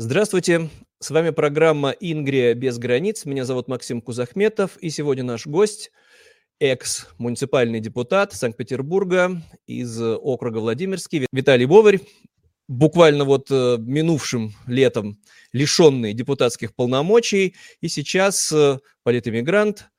Здравствуйте, 0.00 0.70
с 1.00 1.10
вами 1.10 1.30
программа 1.30 1.90
«Ингрия 1.90 2.54
без 2.54 2.78
границ». 2.78 3.24
Меня 3.24 3.44
зовут 3.44 3.66
Максим 3.66 4.00
Кузахметов, 4.00 4.76
и 4.76 4.90
сегодня 4.90 5.24
наш 5.24 5.44
гость– 5.44 5.90
экс-муниципальный 6.60 7.80
депутат 7.80 8.32
Санкт-Петербурга 8.32 9.42
из 9.66 10.00
округа 10.00 10.58
Владимирский 10.58 11.26
Виталий 11.32 11.66
Боварь, 11.66 11.98
буквально 12.68 13.24
вот 13.24 13.50
э, 13.50 13.78
минувшим 13.80 14.54
летом 14.68 15.18
лишенный 15.52 16.12
депутатских 16.12 16.76
полномочий, 16.76 17.56
и 17.80 17.88
сейчас 17.88 18.52
э, 18.52 18.78
политэмигрант, 19.02 19.90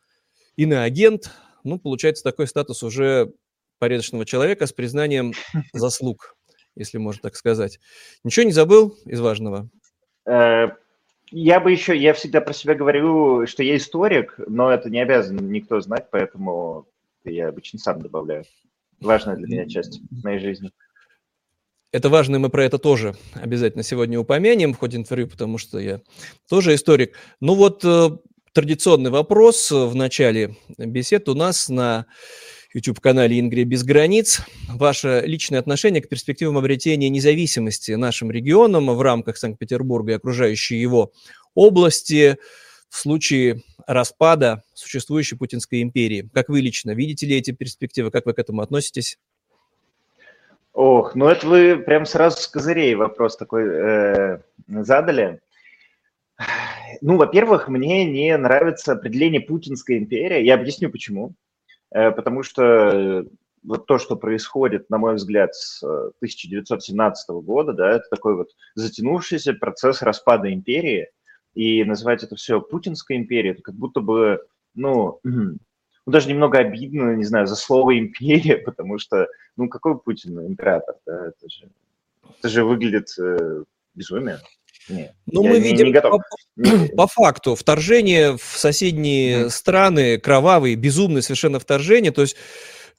иноагент, 0.56 1.30
ну, 1.66 1.78
получается 1.78 2.24
такой 2.24 2.48
статус 2.48 2.84
уже 2.84 3.34
порядочного 3.80 4.26
человека 4.26 4.66
с 4.66 4.72
признанием 4.72 5.34
заслуг, 5.74 6.38
если 6.76 7.00
можно 7.00 7.24
так 7.24 7.36
сказать. 7.36 7.82
Ничего 8.24 8.46
не 8.46 8.54
забыл 8.54 8.98
из 9.06 9.20
важного? 9.20 9.70
Э, 10.30 10.70
я 11.32 11.60
бы 11.60 11.72
еще, 11.72 11.98
я 11.98 12.14
всегда 12.14 12.42
про 12.42 12.54
себя 12.54 12.76
говорю, 12.76 13.48
что 13.48 13.64
я 13.64 13.78
историк, 13.78 14.36
но 14.48 14.72
это 14.72 14.90
не 14.90 15.00
обязан 15.00 15.52
никто 15.52 15.80
знать, 15.80 16.08
поэтому 16.12 16.88
я 17.24 17.50
обычно 17.50 17.80
сам 17.80 18.02
добавляю. 18.02 18.46
Важная 19.00 19.36
для 19.36 19.48
меня 19.48 19.68
часть 19.68 20.02
моей 20.24 20.40
жизни. 20.40 20.72
Это 21.92 22.10
важно, 22.10 22.36
и 22.36 22.40
мы 22.40 22.50
про 22.50 22.66
это 22.66 22.78
тоже 22.78 23.16
обязательно 23.34 23.84
сегодня 23.84 24.20
упомянем 24.20 24.74
в 24.74 24.78
ходе 24.78 24.98
интервью, 24.98 25.28
потому 25.28 25.58
что 25.58 25.80
я 25.80 26.02
тоже 26.48 26.76
историк. 26.76 27.16
Ну 27.40 27.56
вот 27.56 27.84
э, 27.84 28.10
традиционный 28.54 29.10
вопрос 29.10 29.72
в 29.72 29.96
начале 29.96 30.56
бесед 30.78 31.28
у 31.30 31.34
нас 31.34 31.70
на 31.70 32.06
YouTube-канале 32.76 33.40
«Ингрия 33.40 33.66
без 33.66 33.84
границ». 33.84 34.42
Ваше 34.70 35.24
личное 35.26 35.60
отношение 35.60 36.02
к 36.02 36.10
перспективам 36.10 36.58
обретения 36.58 37.10
независимости 37.10 37.94
нашим 37.94 38.30
регионам 38.30 38.94
в 38.96 39.02
рамках 39.02 39.38
Санкт-Петербурга 39.38 40.12
и 40.12 40.16
окружающей 40.16 40.76
его 40.76 41.12
области 41.56 42.38
в 42.90 42.98
случае 42.98 43.64
распада 43.88 44.64
существующей 44.74 45.36
Путинской 45.36 45.82
империи. 45.82 46.30
Как 46.34 46.50
вы 46.50 46.62
лично 46.62 46.92
видите 46.92 47.26
ли 47.26 47.38
эти 47.38 47.52
перспективы? 47.52 48.12
Как 48.12 48.26
вы 48.26 48.34
к 48.34 48.40
этому 48.40 48.62
относитесь? 48.62 49.18
Ох, 50.74 51.16
ну 51.16 51.28
это 51.28 51.48
вы 51.48 51.78
прям 51.78 52.06
сразу 52.06 52.38
с 52.38 52.48
козырей 52.48 52.96
вопрос 52.96 53.36
такой 53.36 53.64
э, 53.68 54.40
задали. 54.68 55.42
Ну, 57.02 57.18
во-первых, 57.18 57.68
мне 57.68 58.06
не 58.06 58.38
нравится 58.38 58.94
определение 58.94 59.42
Путинской 59.42 59.98
империи. 59.98 60.44
Я 60.44 60.56
объясню 60.56 60.90
почему. 60.90 61.34
Э, 61.92 62.12
потому 62.12 62.44
что 62.44 62.64
э, 62.64 63.24
вот 63.64 63.86
то, 63.86 63.98
что 63.98 64.16
происходит, 64.16 64.90
на 64.90 64.98
мой 64.98 65.16
взгляд, 65.16 65.56
с 65.56 65.84
1917 65.84 67.30
э, 67.30 67.34
года, 67.42 67.74
да, 67.74 67.92
это 67.92 68.06
такой 68.10 68.36
вот 68.36 68.50
затянувшийся 68.76 69.54
процесс 69.54 70.02
распада 70.02 70.54
империи, 70.54 71.10
и 71.56 71.84
называть 71.84 72.24
это 72.24 72.36
все 72.36 72.62
Путинской 72.62 73.18
империей, 73.18 73.54
это 73.54 73.62
как 73.62 73.76
будто 73.76 74.02
бы, 74.02 74.46
ну, 74.76 75.20
ну, 76.06 76.12
даже 76.14 76.30
немного 76.30 76.60
обидно, 76.60 77.16
не 77.16 77.24
знаю, 77.24 77.48
за 77.48 77.56
слово 77.56 78.00
империя, 78.00 78.58
потому 78.66 78.98
что, 78.98 79.28
ну, 79.58 79.68
какой 79.68 80.00
Путин 80.00 80.40
император, 80.46 80.96
да, 81.06 81.28
это 81.28 81.50
же, 81.50 81.70
это 82.40 82.50
же 82.50 82.64
выглядит 82.64 83.10
э, 83.20 83.64
безумие. 83.94 84.40
Нет, 84.90 85.14
ну, 85.28 85.44
мы 85.44 85.60
не, 85.60 85.60
видим 85.60 85.88
не 85.88 85.92
готов. 85.94 86.22
По, 86.56 86.88
по 86.96 87.08
факту 87.08 87.56
вторжение 87.56 88.38
в 88.38 88.58
соседние 88.58 89.46
mm. 89.46 89.50
страны, 89.50 90.18
кровавые, 90.20 90.76
безумные 90.76 91.22
совершенно 91.22 91.60
вторжения, 91.60 92.12
то 92.12 92.22
есть, 92.22 92.36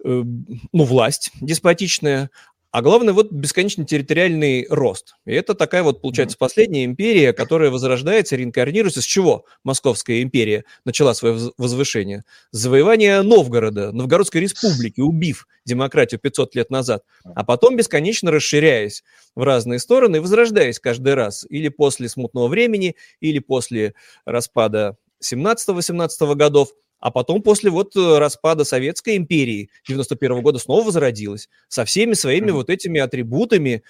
э, 0.05 0.09
ну, 0.09 0.85
власть 0.85 1.31
деспотичная, 1.41 2.31
а 2.73 2.83
главное, 2.83 3.13
вот 3.13 3.33
бесконечный 3.33 3.85
территориальный 3.85 4.67
рост. 4.71 5.17
И 5.27 5.33
это 5.33 5.55
такая 5.55 5.83
вот, 5.83 6.01
получается, 6.03 6.39
последняя 6.39 6.85
империя, 6.85 7.33
которая 7.33 7.71
возрождается, 7.71 8.37
реинкарнируется. 8.37 9.03
С 9.03 9.05
чего 9.05 9.45
Московская 9.65 10.23
империя 10.23 10.65
начала 10.85 11.15
свое 11.15 11.51
возвышение? 11.59 12.25
С 12.53 12.59
завоевания 12.59 13.23
Новгорода, 13.23 13.91
Новгородской 13.91 14.41
республики, 14.41 15.01
убив 15.01 15.49
демократию 15.65 16.21
500 16.21 16.55
лет 16.55 16.71
назад. 16.71 17.03
А 17.25 17.45
потом 17.45 17.77
бесконечно 17.77 18.31
расширяясь 18.31 19.03
в 19.35 19.43
разные 19.43 19.81
стороны, 19.81 20.21
возрождаясь 20.21 20.79
каждый 20.79 21.15
раз. 21.15 21.45
Или 21.51 21.71
после 21.71 22.09
смутного 22.09 22.47
времени, 22.47 22.95
или 23.21 23.41
после 23.41 23.95
распада 24.25 24.97
17-18 25.23 26.35
годов– 26.37 26.69
а 27.01 27.11
потом 27.11 27.43
после 27.43 27.71
вот 27.71 27.97
э, 27.97 28.19
распада 28.19 28.65
Советской 28.65 29.17
империи 29.17 29.71
91 29.89 30.43
года 30.43 30.59
снова 30.59 30.85
возродилась 30.85 31.49
со 31.69 31.85
всеми 31.85 32.13
своими 32.13 32.49
mm-hmm. 32.49 32.53
вот 32.53 32.71
этими 32.71 33.01
атрибутами 33.01 33.83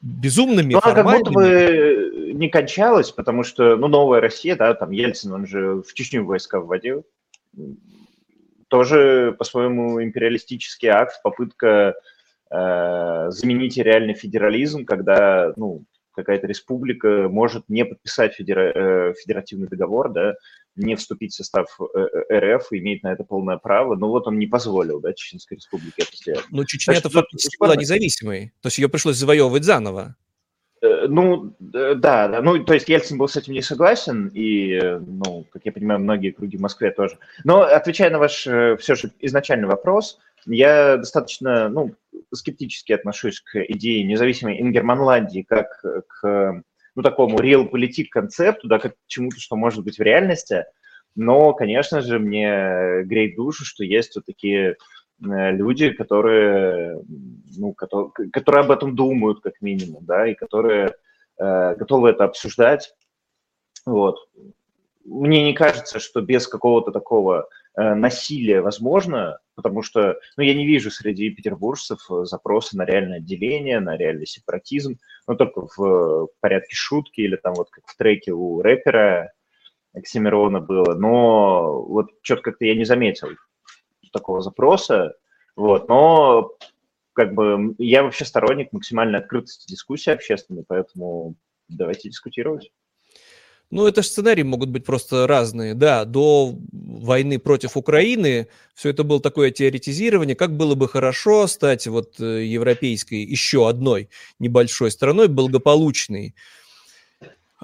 безумными, 0.00 0.72
Ну, 0.72 0.80
она 0.82 0.94
как 0.94 1.06
будто 1.06 1.30
бы 1.32 2.32
не 2.32 2.48
кончалась, 2.48 3.10
потому 3.10 3.42
что, 3.44 3.76
ну, 3.76 3.88
новая 3.88 4.20
Россия, 4.20 4.56
да, 4.56 4.72
там 4.74 4.90
Ельцин, 4.90 5.32
он 5.32 5.46
же 5.46 5.82
в 5.82 5.92
Чечню 5.92 6.24
войска 6.24 6.60
вводил, 6.60 7.04
тоже, 8.68 9.34
по-своему, 9.38 10.02
империалистический 10.02 10.88
акт, 10.88 11.20
попытка 11.22 11.94
э, 12.50 13.26
заменить 13.30 13.76
реальный 13.76 14.14
федерализм, 14.14 14.84
когда, 14.84 15.52
ну, 15.56 15.84
какая-то 16.12 16.46
республика 16.46 17.28
может 17.28 17.68
не 17.68 17.84
подписать 17.84 18.34
федера, 18.34 18.72
э, 18.74 19.14
федеративный 19.14 19.68
договор, 19.68 20.10
да, 20.10 20.34
не 20.80 20.96
вступить 20.96 21.32
в 21.32 21.36
состав 21.36 21.66
э, 21.80 21.98
э, 22.28 22.38
РФ, 22.56 22.66
имеет 22.72 23.02
на 23.02 23.12
это 23.12 23.24
полное 23.24 23.56
право, 23.56 23.94
но 23.96 24.08
вот 24.08 24.26
он 24.26 24.38
не 24.38 24.46
позволил, 24.46 25.00
да, 25.00 25.12
Чеченской 25.12 25.56
республике 25.56 26.02
это 26.02 26.16
сделать. 26.16 26.44
Но 26.50 26.64
Чечня 26.64 26.94
это 26.94 27.08
фактически 27.08 27.56
была 27.58 27.76
независимой, 27.76 28.52
то 28.60 28.66
есть 28.66 28.78
ее 28.78 28.88
пришлось 28.88 29.16
завоевывать 29.16 29.64
заново. 29.64 30.16
Ну, 30.82 31.54
да, 31.58 31.94
да, 31.94 32.40
ну, 32.40 32.64
то 32.64 32.72
есть 32.72 32.88
Ельцин 32.88 33.18
был 33.18 33.28
с 33.28 33.36
этим 33.36 33.52
не 33.52 33.60
согласен, 33.60 34.30
и, 34.32 34.80
ну, 35.06 35.44
как 35.52 35.66
я 35.66 35.72
понимаю, 35.72 36.00
многие 36.00 36.30
круги 36.30 36.56
в 36.56 36.62
Москве 36.62 36.90
тоже. 36.90 37.18
Но, 37.44 37.60
отвечая 37.60 38.08
на 38.08 38.18
ваш 38.18 38.40
все 38.40 38.94
же 38.94 39.12
изначальный 39.20 39.68
вопрос, 39.68 40.18
я 40.46 40.96
достаточно, 40.96 41.68
ну, 41.68 41.94
скептически 42.32 42.92
отношусь 42.92 43.40
к 43.40 43.62
идее 43.62 44.04
независимой 44.04 44.58
Ингерманландии 44.58 45.44
как 45.46 45.82
к 46.08 46.62
ну, 46.94 47.02
такому 47.02 47.38
реал-политик 47.38 48.10
концепту, 48.10 48.68
да, 48.68 48.78
как 48.78 48.94
чему-то, 49.06 49.40
что 49.40 49.56
может 49.56 49.84
быть 49.84 49.98
в 49.98 50.02
реальности. 50.02 50.64
Но, 51.14 51.52
конечно 51.54 52.00
же, 52.00 52.18
мне 52.18 53.02
греет 53.04 53.36
душу, 53.36 53.64
что 53.64 53.84
есть 53.84 54.14
вот 54.16 54.26
такие 54.26 54.76
э, 55.22 55.52
люди, 55.52 55.90
которые, 55.90 57.00
ну, 57.56 57.72
которые, 57.72 58.30
которые 58.32 58.64
об 58.64 58.70
этом 58.70 58.94
думают, 58.94 59.40
как 59.40 59.60
минимум, 59.60 60.04
да, 60.04 60.26
и 60.26 60.34
которые 60.34 60.94
э, 61.38 61.74
готовы 61.76 62.10
это 62.10 62.24
обсуждать. 62.24 62.94
Вот. 63.86 64.28
Мне 65.04 65.42
не 65.44 65.54
кажется, 65.54 65.98
что 65.98 66.20
без 66.20 66.46
какого-то 66.46 66.92
такого 66.92 67.48
э, 67.76 67.94
насилия 67.94 68.60
возможно 68.60 69.38
потому 69.60 69.82
что 69.82 70.18
ну, 70.36 70.42
я 70.42 70.54
не 70.54 70.66
вижу 70.66 70.90
среди 70.90 71.28
петербуржцев 71.28 72.10
э, 72.10 72.24
запросы 72.24 72.76
на 72.78 72.86
реальное 72.86 73.18
отделение, 73.18 73.80
на 73.80 73.96
реальный 73.96 74.26
сепаратизм, 74.26 74.98
но 75.26 75.34
только 75.34 75.68
в 75.76 76.28
порядке 76.40 76.74
шутки 76.74 77.20
или 77.20 77.36
там 77.36 77.54
вот 77.54 77.68
как 77.70 77.86
в 77.86 77.96
треке 77.96 78.32
у 78.32 78.62
рэпера 78.62 79.32
Оксимирона 79.92 80.60
было, 80.60 80.94
но 80.94 81.82
вот 81.82 82.06
что-то 82.22 82.42
как-то 82.42 82.64
я 82.64 82.74
не 82.74 82.84
заметил 82.84 83.28
такого 84.12 84.40
запроса, 84.40 85.14
вот, 85.56 85.88
но 85.88 86.52
как 87.12 87.34
бы 87.34 87.74
я 87.78 88.02
вообще 88.02 88.24
сторонник 88.24 88.72
максимальной 88.72 89.18
открытости 89.18 89.70
дискуссии 89.70 90.10
общественной, 90.10 90.64
поэтому 90.66 91.34
давайте 91.68 92.08
дискутировать. 92.08 92.72
Ну, 93.70 93.86
это 93.86 94.02
же 94.02 94.08
сценарии 94.08 94.42
могут 94.42 94.70
быть 94.70 94.84
просто 94.84 95.28
разные. 95.28 95.74
Да, 95.74 96.04
до 96.04 96.58
войны 96.72 97.38
против 97.38 97.76
Украины 97.76 98.48
все 98.74 98.90
это 98.90 99.04
было 99.04 99.20
такое 99.20 99.52
теоретизирование, 99.52 100.34
как 100.34 100.56
было 100.56 100.74
бы 100.74 100.88
хорошо 100.88 101.46
стать 101.46 101.86
вот 101.86 102.18
э, 102.18 102.44
европейской 102.46 103.22
еще 103.22 103.68
одной 103.68 104.08
небольшой 104.40 104.90
страной, 104.90 105.28
благополучной. 105.28 106.34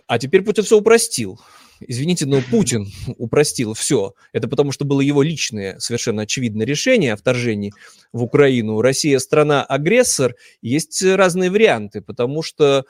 А 0.07 0.19
теперь 0.21 0.43
Путин 0.43 0.63
все 0.63 0.79
упростил. 0.79 1.41
Извините, 1.81 2.25
но 2.27 2.41
Путин 2.51 2.87
упростил 3.19 3.75
все. 3.75 4.15
Это 4.33 4.47
потому, 4.47 4.71
что 4.71 4.85
было 4.85 5.01
его 5.01 5.23
личное, 5.23 5.79
совершенно 5.81 6.23
очевидное 6.23 6.67
решение 6.67 7.15
о 7.15 7.17
вторжении 7.17 7.73
в 8.13 8.23
Украину. 8.23 8.81
Россия 8.81 9.19
страна-агрессор, 9.19 10.37
есть 10.63 11.03
разные 11.03 11.51
варианты, 11.51 12.01
потому 12.01 12.43
что 12.43 12.85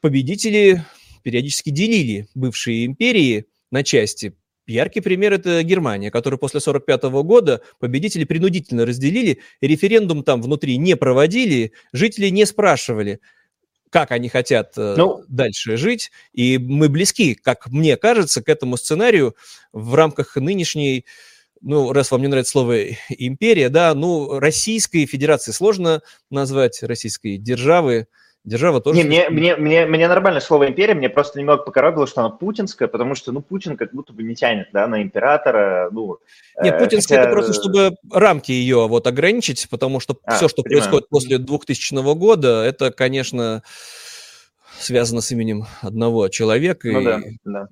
победители 0.00 0.84
периодически 1.22 1.70
делили 1.70 2.28
бывшие 2.34 2.86
империи 2.86 3.46
на 3.70 3.82
части. 3.82 4.34
Яркий 4.66 5.00
пример– 5.00 5.32
это 5.34 5.62
Германия, 5.62 6.10
которую 6.10 6.38
после 6.38 6.58
1945 6.58 7.24
года 7.24 7.60
победители 7.80 8.24
принудительно 8.24 8.86
разделили, 8.86 9.40
референдум 9.60 10.22
там 10.22 10.42
внутри 10.42 10.76
не 10.76 10.96
проводили, 10.96 11.72
жители 11.92 12.28
не 12.28 12.46
спрашивали, 12.46 13.20
как 13.90 14.12
они 14.12 14.28
хотят 14.28 14.74
э, 14.76 14.94
ну, 14.96 15.24
дальше 15.28 15.76
жить. 15.76 16.12
И 16.32 16.58
мы 16.58 16.88
близки, 16.88 17.34
как 17.34 17.66
мне 17.68 17.96
кажется, 17.96 18.42
к 18.42 18.48
этому 18.48 18.76
сценарию 18.76 19.34
в 19.72 19.94
рамках 19.94 20.36
нынешней 20.36 21.04
ну, 21.60 21.92
раз 21.92 22.10
вам 22.10 22.22
не 22.22 22.28
нравится 22.28 22.52
слово 22.52 22.90
империя, 23.10 23.68
да, 23.68 23.94
ну, 23.94 24.38
Российской 24.38 25.04
Федерации 25.06 25.52
сложно 25.52 26.00
назвать, 26.30 26.82
российской 26.82 27.36
державы, 27.36 28.06
Держава 28.44 28.80
тоже... 28.80 28.98
Не, 28.98 29.04
мне, 29.04 29.28
мне, 29.28 29.56
мне, 29.56 29.86
мне 29.86 30.08
нормальное 30.08 30.40
слово 30.40 30.68
империя, 30.68 30.94
мне 30.94 31.10
просто 31.10 31.38
немного 31.38 31.62
покоробило, 31.62 32.06
что 32.06 32.22
она 32.22 32.30
путинская, 32.30 32.88
потому 32.88 33.14
что, 33.14 33.32
ну, 33.32 33.42
Путин 33.42 33.76
как 33.76 33.92
будто 33.92 34.14
бы 34.14 34.22
не 34.22 34.34
тянет, 34.34 34.68
да, 34.72 34.86
на 34.86 35.02
императора, 35.02 35.90
ну... 35.92 36.18
Нет, 36.62 36.74
э, 36.74 36.78
путинская 36.78 37.18
хотя... 37.18 37.28
это 37.28 37.36
просто, 37.36 37.52
чтобы 37.52 37.96
рамки 38.10 38.50
ее 38.50 38.88
вот 38.88 39.06
ограничить, 39.06 39.68
потому 39.68 40.00
что 40.00 40.16
а, 40.24 40.36
все, 40.36 40.48
что 40.48 40.62
понимаю. 40.62 40.82
происходит 40.82 41.08
после 41.10 41.38
2000 41.38 42.14
года, 42.14 42.62
это, 42.64 42.90
конечно, 42.90 43.62
связано 44.78 45.20
с 45.20 45.30
именем 45.32 45.66
одного 45.82 46.28
человека. 46.28 46.88
Ну 46.88 47.00
и... 47.00 47.04
да, 47.04 47.20
да 47.44 47.68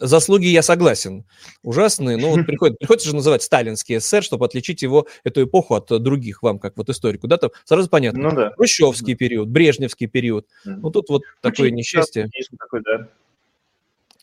заслуги 0.00 0.46
я 0.46 0.62
согласен, 0.62 1.24
ужасные, 1.62 2.16
но 2.16 2.30
вот 2.30 2.44
приходит, 2.46 2.78
приходится 2.78 3.08
же 3.08 3.14
называть 3.14 3.42
сталинский 3.42 4.00
СССР, 4.00 4.22
чтобы 4.22 4.46
отличить 4.46 4.82
его, 4.82 5.06
эту 5.24 5.44
эпоху 5.44 5.74
от 5.74 5.86
других, 6.02 6.42
вам 6.42 6.58
как 6.58 6.76
вот 6.76 6.88
историку, 6.88 7.28
да, 7.28 7.36
там 7.36 7.50
сразу 7.64 7.88
понятно, 7.88 8.30
ну, 8.30 8.34
да. 8.34 8.50
Хрущевский 8.56 9.14
период, 9.14 9.48
Брежневский 9.48 10.06
период, 10.06 10.46
ну 10.64 10.90
тут 10.90 11.08
вот 11.08 11.22
ну, 11.42 11.50
такое 11.50 11.70
несчастье. 11.70 12.28
Такой, 12.58 12.82
да. 12.82 13.08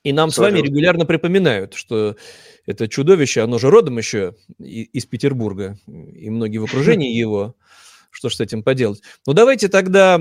И 0.04 0.14
нам 0.14 0.32
Сложил. 0.32 0.52
с 0.52 0.60
вами 0.60 0.68
регулярно 0.68 1.06
припоминают, 1.06 1.74
что 1.74 2.16
это 2.66 2.88
чудовище, 2.88 3.42
оно 3.42 3.60
же 3.60 3.70
родом 3.70 3.98
еще 3.98 4.36
из 4.58 5.06
Петербурга, 5.06 5.78
и 5.88 6.30
многие 6.30 6.60
в 6.60 6.66
окружении 6.66 7.14
его. 7.18 7.56
Что 8.10 8.30
ж 8.30 8.36
с 8.36 8.40
этим 8.40 8.64
поделать? 8.64 9.02
Ну, 9.28 9.34
давайте 9.34 9.68
тогда 9.68 10.20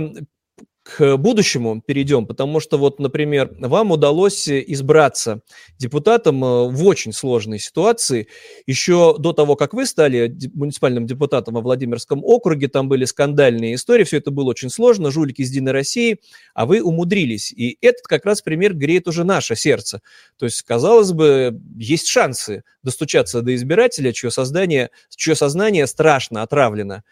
к 0.87 1.17
будущему 1.17 1.83
перейдем, 1.85 2.27
потому 2.27 2.61
что 2.61 2.79
вот, 2.79 3.01
например, 3.01 3.51
вам 3.59 3.91
удалось 3.91 4.49
избраться 4.49 5.41
депутатом 5.79 6.45
э, 6.45 6.69
в 6.69 6.85
очень 6.85 7.13
сложной 7.13 7.59
ситуации. 7.59 8.29
Еще 8.67 9.17
до 9.19 9.33
того, 9.33 9.57
как 9.57 9.75
вы 9.75 9.85
стали 9.85 10.33
муниципальным 10.55 11.07
депутатом 11.07 11.55
во 11.55 11.61
Владимирском 11.61 12.21
округе, 12.23 12.69
там 12.69 12.89
были 12.89 13.05
скандальные 13.05 13.75
истории, 13.75 14.05
все 14.05 14.19
это 14.19 14.31
было 14.31 14.51
очень 14.51 14.71
сложно, 14.71 15.11
жулики 15.11 15.43
из 15.43 15.51
Единой 15.51 15.73
России, 15.73 16.21
а 16.55 16.67
вы 16.67 16.81
умудрились. 16.81 17.53
И 17.53 17.77
этот 17.81 18.07
как 18.07 18.25
раз 18.25 18.41
пример 18.41 18.73
греет 18.73 19.09
уже 19.09 19.25
наше 19.25 19.57
сердце. 19.57 20.03
То 20.39 20.47
есть, 20.47 20.63
казалось 20.63 21.13
бы, 21.13 21.61
есть 21.77 22.07
шансы 22.07 22.63
достучаться 22.85 23.43
до 23.43 23.55
избирателя, 23.57 24.13
чье 24.13 24.31
создание, 24.31 24.91
чье 25.17 25.35
сознание 25.35 25.89
страшно 25.89 26.43
отравлено 26.43 27.03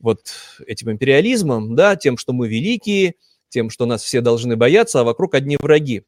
вот 0.00 0.20
этим 0.66 0.90
империализмом, 0.90 1.74
да, 1.74 1.96
тем, 1.96 2.16
что 2.16 2.32
мы 2.32 2.48
великие, 2.48 3.14
тем, 3.48 3.70
что 3.70 3.86
нас 3.86 4.02
все 4.02 4.20
должны 4.20 4.56
бояться, 4.56 5.00
а 5.00 5.04
вокруг 5.04 5.34
одни 5.34 5.56
враги. 5.60 6.04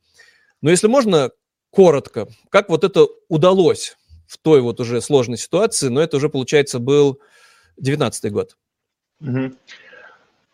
Но 0.62 0.70
если 0.70 0.86
можно, 0.86 1.30
коротко, 1.70 2.28
как 2.50 2.68
вот 2.68 2.84
это 2.84 3.06
удалось 3.28 3.96
в 4.26 4.38
той 4.38 4.60
вот 4.60 4.80
уже 4.80 5.00
сложной 5.00 5.38
ситуации, 5.38 5.88
но 5.88 6.00
это 6.00 6.18
уже, 6.18 6.28
получается, 6.28 6.78
был 6.78 7.20
19 7.78 8.32
год. 8.32 8.56
Угу. 9.20 9.52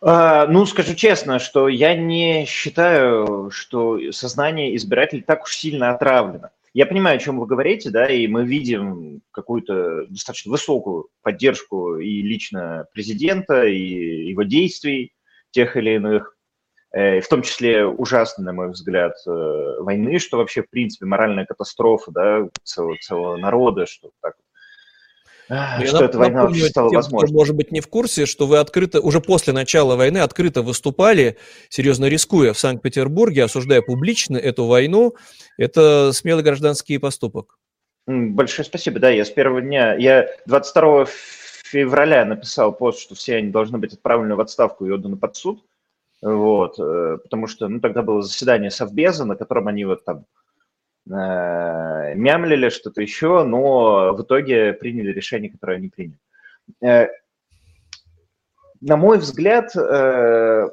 А, 0.01 0.47
ну, 0.47 0.65
скажу 0.65 0.95
честно, 0.95 1.39
что 1.39 1.67
я 1.67 1.95
не 1.95 2.45
считаю, 2.45 3.49
что 3.51 3.99
сознание 4.11 4.75
избирателей 4.75 5.21
так 5.21 5.43
уж 5.43 5.55
сильно 5.55 5.91
отравлено. 5.91 6.51
Я 6.73 6.85
понимаю, 6.85 7.17
о 7.17 7.19
чем 7.19 7.39
вы 7.39 7.47
говорите, 7.47 7.89
да, 7.89 8.07
и 8.07 8.27
мы 8.27 8.45
видим 8.45 9.21
какую-то 9.31 10.05
достаточно 10.07 10.51
высокую 10.51 11.09
поддержку 11.21 11.97
и 11.97 12.21
лично 12.21 12.85
президента, 12.93 13.63
и 13.65 14.29
его 14.29 14.43
действий 14.43 15.13
тех 15.51 15.75
или 15.77 15.95
иных, 15.95 16.35
э, 16.91 17.21
в 17.21 17.27
том 17.27 17.41
числе 17.41 17.85
ужасно, 17.85 18.43
на 18.43 18.53
мой 18.53 18.69
взгляд, 18.69 19.13
э, 19.25 19.29
войны, 19.79 20.19
что 20.19 20.37
вообще, 20.37 20.63
в 20.63 20.69
принципе, 20.69 21.05
моральная 21.05 21.45
катастрофа, 21.45 22.11
да, 22.11 22.49
целого, 22.63 22.97
целого 23.01 23.37
народа, 23.37 23.85
что 23.85 24.11
так 24.21 24.35
но 25.49 25.85
что 25.85 26.03
эта 26.03 26.17
война 26.17 26.43
вообще 26.43 26.69
стала 26.69 26.89
тем, 26.89 26.97
возможной. 26.97 27.33
может 27.33 27.55
быть, 27.55 27.71
не 27.71 27.79
в 27.79 27.87
курсе, 27.87 28.25
что 28.25 28.47
вы 28.47 28.57
открыто, 28.57 28.99
уже 29.01 29.21
после 29.21 29.53
начала 29.53 29.95
войны 29.95 30.19
открыто 30.19 30.61
выступали, 30.61 31.37
серьезно 31.69 32.05
рискуя 32.05 32.53
в 32.53 32.59
Санкт-Петербурге, 32.59 33.43
осуждая 33.43 33.81
публично 33.81 34.37
эту 34.37 34.65
войну. 34.65 35.15
Это 35.57 36.11
смелый 36.13 36.43
гражданский 36.43 36.97
поступок. 36.97 37.57
Большое 38.05 38.65
спасибо. 38.65 38.99
Да, 38.99 39.09
я 39.09 39.25
с 39.25 39.29
первого 39.29 39.61
дня, 39.61 39.95
я 39.95 40.27
22 40.45 41.07
февраля 41.71 42.25
написал 42.25 42.71
пост, 42.73 42.99
что 42.99 43.15
все 43.15 43.35
они 43.35 43.49
должны 43.49 43.77
быть 43.77 43.93
отправлены 43.93 44.35
в 44.35 44.39
отставку 44.39 44.85
и 44.85 44.91
отданы 44.91 45.17
под 45.17 45.35
суд. 45.35 45.63
Вот, 46.21 46.79
э, 46.79 47.17
потому 47.21 47.47
что, 47.47 47.67
ну, 47.67 47.79
тогда 47.79 48.01
было 48.01 48.23
заседание 48.23 48.71
Совбеза, 48.71 49.25
на 49.25 49.35
котором 49.35 49.67
они 49.67 49.85
вот 49.85 50.03
там 50.03 50.25
мямлили 51.09 52.69
что-то 52.69 53.01
еще, 53.01 53.43
но 53.43 54.13
в 54.13 54.21
итоге 54.21 54.73
приняли 54.73 55.11
решение, 55.11 55.49
которое 55.49 55.77
они 55.77 55.89
приняли. 55.89 56.17
Э, 56.81 57.07
на 58.81 58.97
мой 58.97 59.17
взгляд, 59.17 59.75
э, 59.75 60.69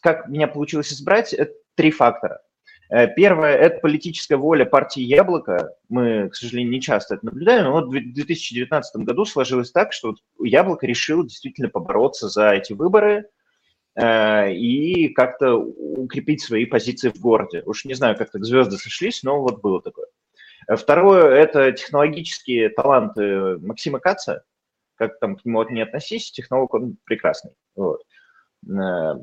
как 0.00 0.28
меня 0.28 0.46
получилось 0.48 0.92
избрать, 0.92 1.32
это 1.32 1.52
три 1.74 1.90
фактора. 1.90 2.40
Первое– 3.14 3.54
это 3.56 3.78
политическая 3.78 4.34
воля 4.36 4.64
партии 4.64 5.02
«Яблоко». 5.02 5.76
Мы, 5.88 6.28
к 6.28 6.34
сожалению, 6.34 6.72
не 6.72 6.80
часто 6.80 7.14
это 7.14 7.26
наблюдаем, 7.26 7.64
но 7.64 7.72
вот 7.72 7.86
в 7.86 7.90
2019 7.90 9.04
году 9.04 9.24
сложилось 9.24 9.70
так, 9.70 9.92
что 9.92 10.16
«Яблоко» 10.42 10.88
решило 10.88 11.22
действительно 11.22 11.68
побороться 11.68 12.28
за 12.28 12.50
эти 12.50 12.72
выборы– 12.72 13.26
Э, 13.34 13.39
и 13.98 15.08
как-то 15.08 15.56
укрепить 15.56 16.42
свои 16.42 16.64
позиции 16.64 17.08
в 17.08 17.20
городе. 17.20 17.62
Уж 17.66 17.84
не 17.84 17.94
знаю, 17.94 18.16
как 18.16 18.30
так 18.30 18.44
звезды 18.44 18.76
сошлись, 18.76 19.22
но 19.22 19.42
вот 19.42 19.60
было 19.60 19.82
такое. 19.82 20.06
Э, 20.70 20.76
второе– 20.76 21.24
это 21.34 21.72
технологические 21.72 22.68
таланты 22.70 23.58
Максима 23.58 23.98
Каца. 23.98 24.44
Как 24.96 25.18
там 25.18 25.36
к 25.36 25.44
нему 25.44 25.62
не 25.64 25.82
относись, 25.82 26.30
технолог 26.30 26.74
он 26.74 26.96
прекрасный. 27.04 27.52
Вот. 27.74 28.02
Э, 28.68 29.14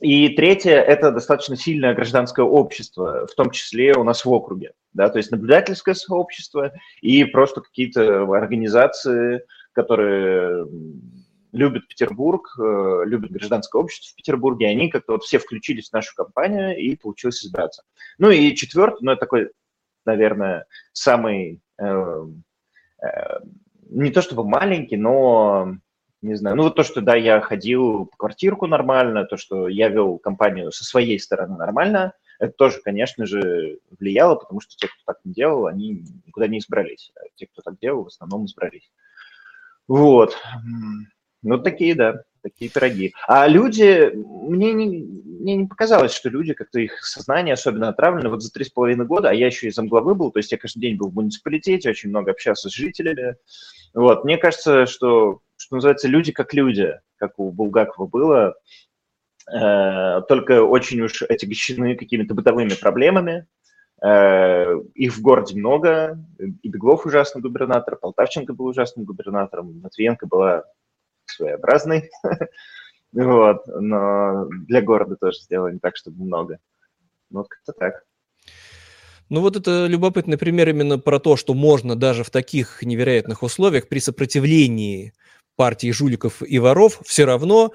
и 0.00 0.28
третье– 0.30 0.74
это 0.76 1.10
достаточно 1.10 1.56
сильное 1.56 1.94
гражданское 1.94 2.44
общество, 2.44 3.26
в 3.26 3.34
том 3.34 3.50
числе 3.50 3.94
у 3.96 4.04
нас 4.04 4.24
в 4.24 4.30
округе. 4.30 4.72
Да, 4.92 5.08
то 5.08 5.18
есть 5.18 5.30
наблюдательское 5.30 5.94
сообщество 5.94 6.72
и 7.02 7.24
просто 7.24 7.60
какие-то 7.60 8.22
организации, 8.32 9.42
которые 9.72 10.66
любят 11.52 11.88
Петербург, 11.88 12.54
э, 12.58 13.02
любят 13.06 13.30
гражданское 13.30 13.80
общество 13.80 14.12
в 14.12 14.16
Петербурге, 14.16 14.68
они 14.68 14.90
как-то 14.90 15.12
вот 15.12 15.24
все 15.24 15.38
включились 15.38 15.90
в 15.90 15.92
нашу 15.92 16.14
компанию 16.14 16.76
и 16.76 16.96
получилось 16.96 17.44
избраться. 17.44 17.84
Ну 18.18 18.30
и 18.30 18.54
четвертый, 18.54 18.98
ну 19.02 19.12
это 19.12 19.20
такой, 19.20 19.50
наверное, 20.04 20.66
самый, 20.92 21.60
э, 21.78 22.26
э, 23.02 23.40
не 23.90 24.10
то 24.10 24.22
чтобы 24.22 24.44
маленький, 24.44 24.96
но 24.96 25.76
не 26.20 26.34
знаю, 26.34 26.56
ну 26.56 26.64
вот 26.64 26.74
то, 26.74 26.82
что, 26.82 27.00
да, 27.00 27.14
я 27.14 27.40
ходил 27.40 28.06
по 28.06 28.16
квартирку 28.16 28.66
нормально, 28.66 29.24
то, 29.24 29.36
что 29.36 29.68
я 29.68 29.88
вел 29.88 30.18
компанию 30.18 30.72
со 30.72 30.84
своей 30.84 31.18
стороны 31.18 31.56
нормально, 31.56 32.12
это 32.38 32.52
тоже, 32.52 32.80
конечно 32.82 33.26
же, 33.26 33.78
влияло, 33.98 34.36
потому 34.36 34.60
что 34.60 34.76
те, 34.76 34.88
кто 34.88 34.96
так 35.06 35.18
не 35.24 35.32
делал, 35.32 35.66
они 35.66 36.04
никуда 36.26 36.46
не 36.46 36.58
избрались. 36.58 37.12
А 37.16 37.26
те, 37.34 37.46
кто 37.46 37.62
так 37.62 37.78
делал, 37.78 38.04
в 38.04 38.08
основном 38.08 38.46
избрались. 38.46 38.90
Вот. 39.88 40.36
Ну, 41.42 41.58
такие, 41.58 41.94
да, 41.94 42.22
такие 42.42 42.70
пироги. 42.70 43.12
А 43.26 43.46
люди, 43.46 44.12
мне 44.14 44.72
не, 44.72 44.86
мне 44.88 45.56
не 45.56 45.66
показалось, 45.66 46.12
что 46.12 46.28
люди, 46.28 46.52
как-то 46.52 46.80
их 46.80 47.04
сознание 47.04 47.54
особенно 47.54 47.88
отравлено. 47.88 48.30
Вот 48.30 48.42
за 48.42 48.52
три 48.52 48.64
с 48.64 48.70
половиной 48.70 49.06
года, 49.06 49.30
а 49.30 49.34
я 49.34 49.46
еще 49.46 49.68
и 49.68 49.72
замглавы 49.72 50.14
был, 50.14 50.32
то 50.32 50.38
есть 50.38 50.52
я 50.52 50.58
каждый 50.58 50.80
день 50.80 50.96
был 50.96 51.10
в 51.10 51.14
муниципалитете, 51.14 51.90
очень 51.90 52.10
много 52.10 52.32
общался 52.32 52.68
с 52.68 52.72
жителями. 52.72 53.36
Вот, 53.94 54.24
мне 54.24 54.36
кажется, 54.36 54.86
что, 54.86 55.40
что 55.56 55.76
называется, 55.76 56.08
люди 56.08 56.32
как 56.32 56.52
люди, 56.54 56.94
как 57.16 57.38
у 57.38 57.50
Булгакова 57.52 58.06
было, 58.06 58.54
э, 59.52 60.22
только 60.28 60.62
очень 60.62 61.00
уж 61.00 61.22
отягощены 61.22 61.96
какими-то 61.96 62.34
бытовыми 62.34 62.74
проблемами, 62.80 63.46
э, 64.02 64.74
их 64.94 65.16
в 65.16 65.22
городе 65.22 65.56
много, 65.56 66.18
и 66.38 66.68
Беглов 66.68 67.06
ужасный 67.06 67.42
губернатор, 67.42 67.96
Полтавченко 67.96 68.52
был 68.52 68.66
ужасным 68.66 69.04
губернатором, 69.04 69.80
Матвиенко 69.80 70.26
была 70.26 70.64
своеобразный. 71.38 72.10
вот, 73.12 73.66
но 73.66 74.46
для 74.66 74.82
города 74.82 75.16
тоже 75.16 75.38
сделали 75.38 75.78
так, 75.78 75.96
чтобы 75.96 76.24
много. 76.24 76.58
Ну, 77.30 77.40
вот 77.40 77.48
как-то 77.48 77.72
так. 77.72 78.04
Ну 79.30 79.42
вот 79.42 79.56
это 79.56 79.86
любопытный 79.86 80.38
пример 80.38 80.70
именно 80.70 80.98
про 80.98 81.18
то, 81.18 81.36
что 81.36 81.52
можно 81.52 81.96
даже 81.96 82.24
в 82.24 82.30
таких 82.30 82.82
невероятных 82.82 83.42
условиях 83.42 83.88
при 83.88 83.98
сопротивлении 83.98 85.12
партии 85.56 85.90
жуликов 85.90 86.42
и 86.42 86.58
воров 86.58 87.00
все 87.04 87.24
равно 87.24 87.72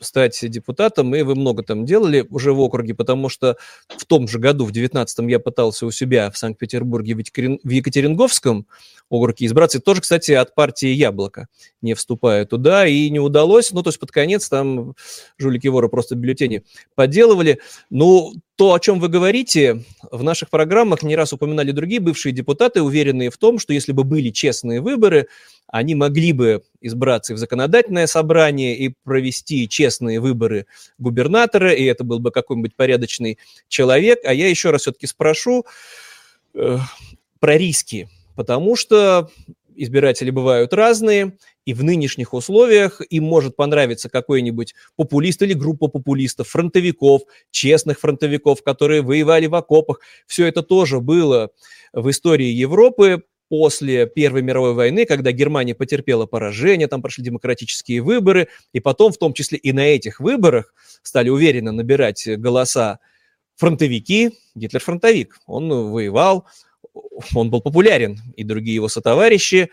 стать 0.00 0.38
депутатом, 0.48 1.14
и 1.14 1.22
вы 1.22 1.34
много 1.34 1.62
там 1.62 1.84
делали 1.84 2.26
уже 2.30 2.52
в 2.52 2.60
округе, 2.60 2.94
потому 2.94 3.28
что 3.28 3.56
в 3.88 4.04
том 4.04 4.28
же 4.28 4.38
году, 4.38 4.64
в 4.64 4.72
19-м, 4.72 5.26
я 5.28 5.38
пытался 5.38 5.86
у 5.86 5.90
себя 5.90 6.30
в 6.30 6.38
Санкт-Петербурге, 6.38 7.14
в 7.14 7.70
Екатеринговском 7.70 8.66
округе 9.08 9.46
избраться, 9.46 9.80
тоже, 9.80 10.00
кстати, 10.00 10.32
от 10.32 10.54
партии 10.54 10.88
«Яблоко», 10.88 11.48
не 11.80 11.94
вступая 11.94 12.44
туда, 12.44 12.86
и 12.86 13.08
не 13.10 13.20
удалось, 13.20 13.72
ну, 13.72 13.82
то 13.82 13.88
есть 13.88 14.00
под 14.00 14.10
конец 14.10 14.48
там 14.48 14.94
жулики 15.38 15.68
воры 15.68 15.88
просто 15.88 16.16
бюллетени 16.16 16.64
подделывали. 16.94 17.60
Ну, 17.90 18.34
то, 18.56 18.72
о 18.72 18.80
чем 18.80 19.00
вы 19.00 19.08
говорите, 19.08 19.84
в 20.10 20.22
наших 20.22 20.48
программах 20.48 21.02
не 21.02 21.14
раз 21.14 21.32
упоминали 21.32 21.72
другие 21.72 22.00
бывшие 22.00 22.32
депутаты, 22.32 22.80
уверенные 22.80 23.30
в 23.30 23.36
том, 23.36 23.58
что 23.58 23.74
если 23.74 23.92
бы 23.92 24.02
были 24.02 24.30
честные 24.30 24.80
выборы, 24.80 25.28
они 25.66 25.94
могли 25.94 26.32
бы 26.32 26.62
избраться 26.80 27.34
в 27.34 27.38
законодательное 27.38 28.06
собрание 28.06 28.76
и 28.76 28.94
провести 29.04 29.68
честные 29.68 30.20
выборы 30.20 30.66
губернатора, 30.96 31.72
и 31.72 31.84
это 31.84 32.02
был 32.02 32.18
бы 32.18 32.30
какой-нибудь 32.30 32.74
порядочный 32.74 33.38
человек. 33.68 34.20
А 34.24 34.32
я 34.32 34.48
еще 34.48 34.70
раз 34.70 34.82
все-таки 34.82 35.06
спрошу 35.06 35.66
э, 36.54 36.78
про 37.40 37.58
риски, 37.58 38.08
потому 38.36 38.74
что 38.74 39.30
избиратели 39.74 40.30
бывают 40.30 40.72
разные, 40.72 41.36
и 41.66 41.74
в 41.74 41.84
нынешних 41.84 42.32
условиях 42.32 43.02
им 43.10 43.24
может 43.24 43.56
понравиться 43.56 44.08
какой-нибудь 44.08 44.74
популист 44.94 45.42
или 45.42 45.52
группа 45.52 45.88
популистов, 45.88 46.48
фронтовиков, 46.48 47.22
честных 47.50 48.00
фронтовиков, 48.00 48.62
которые 48.62 49.02
воевали 49.02 49.46
в 49.46 49.54
окопах. 49.54 50.00
Все 50.26 50.46
это 50.46 50.62
тоже 50.62 51.00
было 51.00 51.50
в 51.92 52.08
истории 52.08 52.46
Европы 52.46 53.24
после 53.48 54.06
Первой 54.06 54.42
мировой 54.42 54.74
войны, 54.74 55.06
когда 55.06 55.32
Германия 55.32 55.74
потерпела 55.74 56.26
поражение, 56.26 56.88
там 56.88 57.02
прошли 57.02 57.24
демократические 57.24 58.00
выборы, 58.00 58.48
и 58.72 58.80
потом, 58.80 59.12
в 59.12 59.18
том 59.18 59.34
числе 59.34 59.58
и 59.58 59.72
на 59.72 59.86
этих 59.86 60.20
выборах, 60.20 60.72
стали 61.02 61.28
уверенно 61.28 61.72
набирать 61.72 62.26
голоса 62.38 62.98
фронтовики, 63.56 64.32
Гитлер 64.54 64.80
фронтовик, 64.80 65.38
он 65.46 65.68
воевал, 65.90 66.46
он 67.34 67.50
был 67.50 67.60
популярен, 67.60 68.20
и 68.36 68.44
другие 68.44 68.76
его 68.76 68.88
сотоварищи. 68.88 69.70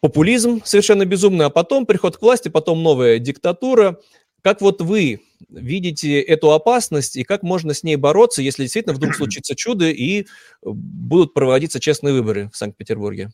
Популизм 0.00 0.62
совершенно 0.64 1.04
безумный, 1.04 1.46
а 1.46 1.50
потом 1.50 1.86
приход 1.86 2.16
к 2.16 2.22
власти, 2.22 2.48
потом 2.48 2.82
новая 2.82 3.18
диктатура. 3.18 3.98
Как 4.42 4.60
вот 4.60 4.80
вы 4.80 5.22
видите 5.48 6.20
эту 6.20 6.52
опасность 6.52 7.16
и 7.16 7.24
как 7.24 7.42
можно 7.42 7.74
с 7.74 7.82
ней 7.82 7.96
бороться, 7.96 8.42
если 8.42 8.62
действительно 8.62 8.94
вдруг 8.94 9.14
случится 9.16 9.56
чудо 9.56 9.86
и 9.86 10.26
будут 10.62 11.34
проводиться 11.34 11.80
честные 11.80 12.14
выборы 12.14 12.48
в 12.52 12.56
Санкт-Петербурге? 12.56 13.30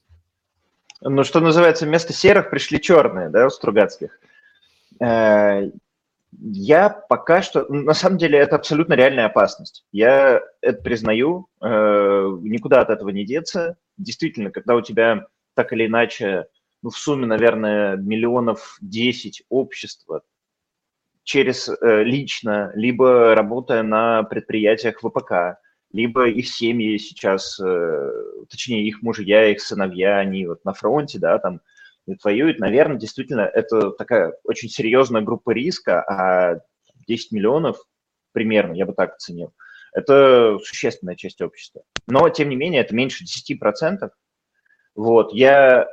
Ну, 1.00 1.22
что 1.24 1.40
называется, 1.40 1.84
вместо 1.84 2.14
серых 2.14 2.48
пришли 2.48 2.80
черные, 2.80 3.28
да, 3.28 3.46
у 3.46 3.50
Стругацких. 3.50 4.18
Э, 5.00 5.70
я 6.40 6.88
пока 6.88 7.42
что, 7.42 7.66
на 7.68 7.92
самом 7.92 8.16
деле, 8.16 8.38
это 8.38 8.56
абсолютно 8.56 8.94
реальная 8.94 9.26
опасность. 9.26 9.84
Я 9.92 10.40
это 10.62 10.82
признаю, 10.82 11.48
э, 11.60 11.66
никуда 12.40 12.80
от 12.80 12.88
этого 12.88 13.10
не 13.10 13.26
деться. 13.26 13.76
Действительно, 13.98 14.50
когда 14.50 14.76
у 14.76 14.80
тебя 14.80 15.26
так 15.54 15.72
или 15.72 15.86
иначе, 15.86 16.46
ну, 16.82 16.90
в 16.90 16.98
сумме, 16.98 17.26
наверное, 17.26 17.96
миллионов 17.96 18.76
10 18.80 19.44
общества 19.48 20.22
через 21.22 21.68
э, 21.68 22.02
лично, 22.04 22.72
либо 22.74 23.34
работая 23.34 23.82
на 23.82 24.22
предприятиях 24.24 25.00
ВПК, 25.00 25.58
либо 25.92 26.28
их 26.28 26.48
семьи 26.48 26.98
сейчас, 26.98 27.58
э, 27.60 28.10
точнее, 28.50 28.86
их 28.86 29.00
мужья, 29.02 29.46
их 29.50 29.60
сыновья, 29.60 30.18
они 30.18 30.46
вот 30.46 30.64
на 30.64 30.74
фронте, 30.74 31.18
да, 31.18 31.38
там, 31.38 31.60
воюют, 32.22 32.58
наверное, 32.58 32.98
действительно, 32.98 33.42
это 33.42 33.90
такая 33.90 34.34
очень 34.44 34.68
серьезная 34.68 35.22
группа 35.22 35.50
риска, 35.50 36.02
а 36.02 36.60
10 37.08 37.32
миллионов 37.32 37.78
примерно, 38.32 38.74
я 38.74 38.84
бы 38.84 38.92
так 38.92 39.14
оценил, 39.14 39.54
это 39.92 40.58
существенная 40.62 41.14
часть 41.14 41.40
общества. 41.40 41.84
Но, 42.06 42.28
тем 42.28 42.48
не 42.50 42.56
менее, 42.56 42.82
это 42.82 42.94
меньше 42.94 43.24
10%. 43.24 44.10
Вот, 44.94 45.32
я, 45.32 45.88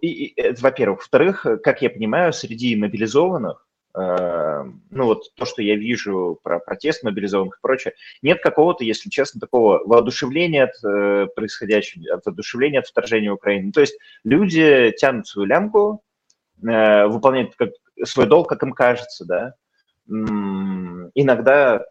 и, 0.00 0.06
и, 0.06 0.40
это, 0.40 0.60
во-первых. 0.62 1.00
Во-вторых, 1.00 1.46
как 1.62 1.82
я 1.82 1.90
понимаю, 1.90 2.32
среди 2.32 2.76
мобилизованных 2.76 3.66
Эм, 3.96 4.82
ну 4.90 5.06
вот 5.06 5.34
то, 5.36 5.46
что 5.46 5.62
я 5.62 5.74
вижу 5.74 6.38
про 6.42 6.58
протест 6.58 7.02
мобилизованных 7.02 7.56
и 7.56 7.62
прочее, 7.62 7.94
нет 8.20 8.42
какого-то, 8.42 8.84
если 8.84 9.08
честно, 9.08 9.40
такого 9.40 9.80
воодушевления 9.86 10.64
от 10.64 10.84
э, 10.84 11.28
происходящего, 11.34 12.14
от 12.14 12.26
воодушевления 12.26 12.80
от 12.80 12.86
вторжения 12.86 13.30
в 13.30 13.36
Украину. 13.36 13.72
То 13.72 13.80
есть 13.80 13.96
люди 14.22 14.94
тянут 14.98 15.26
свою 15.26 15.48
лямку, 15.48 16.04
э, 16.62 17.06
выполняют 17.06 17.56
как, 17.56 17.70
свой 18.04 18.26
долг, 18.26 18.50
как 18.50 18.62
им 18.64 18.72
кажется, 18.72 19.24
да. 19.24 19.54
Иногда 20.08 21.86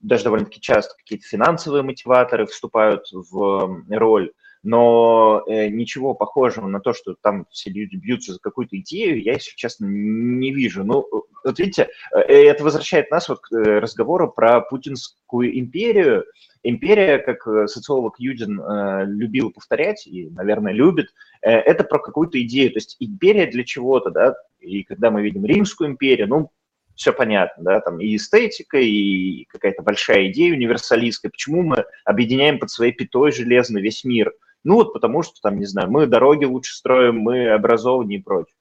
даже 0.00 0.24
довольно-таки 0.24 0.62
часто 0.62 0.94
какие-то 0.96 1.28
финансовые 1.28 1.82
мотиваторы 1.82 2.46
вступают 2.46 3.04
в 3.12 3.84
роль 3.90 4.32
но 4.62 5.42
э, 5.46 5.68
ничего 5.68 6.14
похожего 6.14 6.66
на 6.68 6.80
то, 6.80 6.92
что 6.92 7.16
там 7.20 7.46
все 7.50 7.70
люди 7.70 7.96
бьются 7.96 8.34
за 8.34 8.38
какую-то 8.38 8.78
идею, 8.78 9.20
я, 9.20 9.34
если 9.34 9.56
честно, 9.56 9.86
не 9.86 10.52
вижу. 10.52 10.84
Ну, 10.84 11.06
вот 11.10 11.58
видите, 11.58 11.88
э, 12.14 12.18
это 12.20 12.62
возвращает 12.62 13.10
нас 13.10 13.28
вот 13.28 13.40
к 13.40 13.52
э, 13.52 13.80
разговору 13.80 14.30
про 14.30 14.60
путинскую 14.60 15.58
империю. 15.58 16.24
Империя, 16.62 17.18
как 17.18 17.46
э, 17.48 17.66
социолог 17.66 18.14
Юдин 18.18 18.60
э, 18.60 19.04
любил 19.06 19.50
повторять 19.50 20.06
и, 20.06 20.30
наверное, 20.30 20.72
любит, 20.72 21.06
э, 21.42 21.50
это 21.50 21.82
про 21.82 21.98
какую-то 21.98 22.40
идею. 22.42 22.70
То 22.70 22.76
есть 22.76 22.96
империя 23.00 23.46
для 23.46 23.64
чего-то, 23.64 24.10
да, 24.10 24.36
и 24.60 24.84
когда 24.84 25.10
мы 25.10 25.22
видим 25.22 25.44
Римскую 25.44 25.90
империю, 25.90 26.28
ну, 26.28 26.52
все 26.94 27.12
понятно, 27.12 27.64
да, 27.64 27.80
там 27.80 28.00
и 28.00 28.14
эстетика, 28.14 28.78
и 28.78 29.44
какая-то 29.46 29.82
большая 29.82 30.28
идея 30.30 30.52
универсалистская. 30.52 31.32
Почему 31.32 31.62
мы 31.62 31.84
объединяем 32.04 32.60
под 32.60 32.70
своей 32.70 32.92
пятой 32.92 33.32
железной 33.32 33.82
весь 33.82 34.04
мир– 34.04 34.32
ну 34.64 34.76
вот 34.76 34.92
потому 34.92 35.22
что, 35.22 35.34
там, 35.42 35.58
не 35.58 35.66
знаю, 35.66 35.90
мы 35.90 36.06
дороги 36.06 36.44
лучше 36.44 36.74
строим, 36.74 37.18
мы 37.18 37.50
образованнее 37.50 38.20
и 38.20 38.22
прочее. 38.22 38.54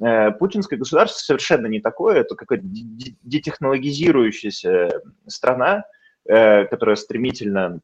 Э, 0.00 0.30
путинское 0.30 0.78
государство 0.78 1.18
совершенно 1.18 1.66
не 1.66 1.80
такое, 1.80 2.20
это 2.20 2.34
какая-то 2.34 2.64
детехнологизирующаяся 2.66 5.02
страна, 5.26 5.84
э, 6.28 6.66
которая 6.66 6.96
стремительно, 6.96 7.80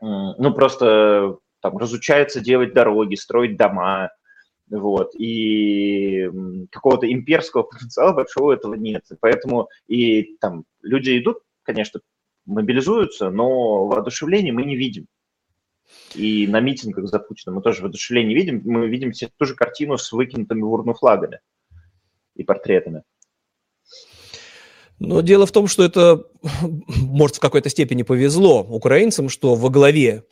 ну, 0.00 0.52
просто 0.52 1.38
там 1.62 1.78
разучается 1.78 2.40
делать 2.40 2.74
дороги, 2.74 3.14
строить 3.14 3.56
дома, 3.56 4.10
вот, 4.68 5.14
и 5.14 6.28
какого-то 6.70 7.10
имперского 7.10 7.62
потенциала 7.62 8.12
большого 8.12 8.52
этого 8.52 8.74
нет. 8.74 9.04
Поэтому 9.20 9.68
и 9.86 10.36
там 10.40 10.64
люди 10.82 11.18
идут, 11.18 11.38
конечно, 11.62 12.00
мобилизуются, 12.46 13.30
но 13.30 13.86
воодушевления 13.86 14.52
мы 14.52 14.64
не 14.64 14.76
видим. 14.76 15.06
И 16.14 16.46
на 16.46 16.60
митингах 16.60 17.06
за 17.06 17.18
Путина 17.18 17.54
мы 17.54 17.62
тоже 17.62 17.82
воодушевление 17.82 18.36
видим. 18.36 18.62
Мы 18.64 18.88
видим 18.88 19.12
ту 19.12 19.44
же 19.44 19.54
картину 19.54 19.98
с 19.98 20.12
выкинутыми 20.12 20.62
в 20.62 20.72
урну 20.72 20.94
флагами 20.94 21.40
и 22.34 22.44
портретами. 22.44 23.02
Но 24.98 25.20
дело 25.20 25.46
в 25.46 25.52
том, 25.52 25.68
что 25.68 25.84
это, 25.84 26.24
может, 26.62 27.36
в 27.36 27.40
какой-то 27.40 27.68
степени 27.68 28.02
повезло 28.02 28.62
украинцам, 28.62 29.28
что 29.28 29.54
во 29.54 29.68
главе 29.68 30.24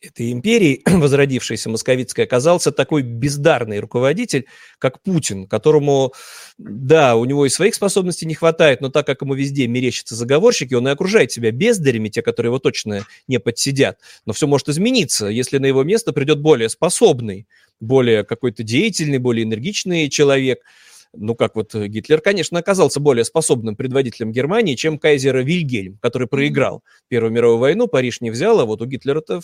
этой 0.00 0.32
империи, 0.32 0.82
возродившейся 0.86 1.70
московицкой, 1.70 2.24
оказался 2.24 2.72
такой 2.72 3.02
бездарный 3.02 3.80
руководитель, 3.80 4.46
как 4.78 5.00
Путин, 5.02 5.46
которому, 5.46 6.12
да, 6.58 7.16
у 7.16 7.24
него 7.24 7.46
и 7.46 7.48
своих 7.50 7.74
способностей 7.74 8.26
не 8.26 8.34
хватает, 8.34 8.80
но 8.80 8.90
так 8.90 9.06
как 9.06 9.22
ему 9.22 9.34
везде 9.34 9.66
мерещатся 9.66 10.14
заговорщики, 10.14 10.74
он 10.74 10.86
и 10.88 10.90
окружает 10.90 11.32
себя 11.32 11.50
бездарями, 11.50 12.08
те, 12.08 12.22
которые 12.22 12.50
его 12.50 12.58
точно 12.58 13.06
не 13.26 13.38
подсидят. 13.38 13.98
Но 14.24 14.32
все 14.32 14.46
может 14.46 14.68
измениться, 14.68 15.26
если 15.26 15.58
на 15.58 15.66
его 15.66 15.82
место 15.82 16.12
придет 16.12 16.40
более 16.40 16.68
способный, 16.68 17.46
более 17.80 18.24
какой-то 18.24 18.62
деятельный, 18.62 19.18
более 19.18 19.44
энергичный 19.44 20.08
человек– 20.08 20.60
ну, 21.14 21.34
как 21.34 21.56
вот 21.56 21.74
э, 21.74 21.86
Гитлер, 21.88 22.20
конечно, 22.20 22.58
оказался 22.58 22.98
более 22.98 23.24
способным 23.24 23.76
предводителем 23.76 24.32
Германии, 24.32 24.74
чем 24.74 24.98
кайзер 24.98 25.38
Вильгельм, 25.38 25.98
который 26.00 26.26
проиграл 26.26 26.82
Первую 27.08 27.32
мировую 27.32 27.58
войну, 27.58 27.86
Париж 27.86 28.20
не 28.20 28.30
взял, 28.30 28.58
а 28.60 28.64
вот 28.64 28.80
у 28.80 28.86
Гитлера-то 28.86 29.40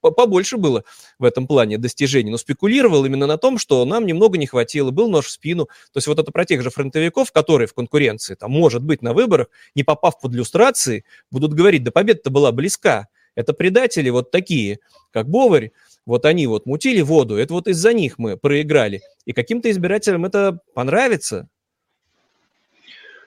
побольше 0.00 0.56
было 0.56 0.84
в 1.18 1.24
этом 1.24 1.46
плане 1.46 1.76
достижений. 1.76 2.30
Но 2.30 2.38
спекулировал 2.38 3.04
именно 3.04 3.26
на 3.26 3.36
том, 3.36 3.58
что 3.58 3.84
нам 3.84 4.06
немного 4.06 4.38
не 4.38 4.46
хватило, 4.46 4.90
был 4.90 5.10
нож 5.10 5.26
в 5.26 5.30
спину. 5.30 5.66
То 5.66 5.98
есть 5.98 6.06
вот 6.06 6.18
это 6.18 6.32
про 6.32 6.44
тех 6.44 6.62
же 6.62 6.70
фронтовиков, 6.70 7.30
которые 7.32 7.68
в 7.68 7.74
конкуренции, 7.74 8.34
там, 8.34 8.50
может 8.50 8.82
быть, 8.82 9.02
на 9.02 9.12
выборах, 9.12 9.48
не 9.74 9.82
попав 9.82 10.18
под 10.20 10.34
люстрации, 10.34 11.04
будут 11.30 11.52
говорить, 11.52 11.84
да 11.84 11.90
победа-то 11.90 12.30
была 12.30 12.52
близка. 12.52 13.08
Это 13.34 13.52
предатели 13.52 14.10
вот 14.10 14.30
такие, 14.30 14.78
как 15.10 15.28
Боварь, 15.28 15.72
вот 16.04 16.26
они 16.26 16.46
вот 16.46 16.66
мутили 16.66 17.00
воду, 17.00 17.36
это 17.36 17.54
вот 17.54 17.68
из-за 17.68 17.92
них 17.92 18.18
мы 18.18 18.36
проиграли. 18.36 19.02
И 19.24 19.32
каким-то 19.32 19.70
избирателям 19.70 20.24
это 20.24 20.58
понравится. 20.74 21.48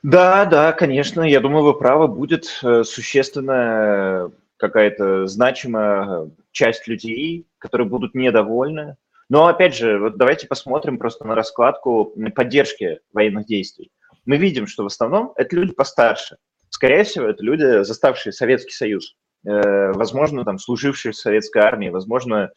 Да, 0.04 0.46
да, 0.46 0.72
конечно, 0.74 1.22
я 1.22 1.40
думаю, 1.40 1.64
вы 1.64 1.78
правы, 1.78 2.08
будет 2.08 2.60
э, 2.62 2.84
существенная 2.84 4.30
какая-то 4.58 5.26
значимая 5.26 6.30
часть 6.52 6.88
людей, 6.88 7.48
которые 7.58 7.88
будут 7.88 8.14
недовольны. 8.14 8.98
Но 9.30 9.48
опять 9.48 9.76
же, 9.76 9.98
вот 9.98 10.18
давайте 10.18 10.48
посмотрим 10.48 11.00
просто 11.00 11.26
на 11.26 11.34
раскладку 11.34 12.14
поддержки 12.36 13.00
военных 13.14 13.48
действий. 13.48 13.92
Мы 14.26 14.38
видим, 14.38 14.68
что 14.68 14.84
в 14.84 14.88
основном 14.88 15.34
это 15.36 15.56
люди 15.56 15.74
постарше. 15.74 16.38
Скорее 16.70 17.04
всего, 17.04 17.26
это 17.26 17.44
люди, 17.44 17.84
заставшие 17.84 18.34
Советский 18.34 18.74
Союз. 18.74 19.16
Э, 19.46 19.92
возможно, 19.94 20.44
там, 20.44 20.58
служившие 20.58 21.12
в 21.12 21.18
советской 21.18 21.62
армии, 21.62 21.90
возможно, 21.90 22.52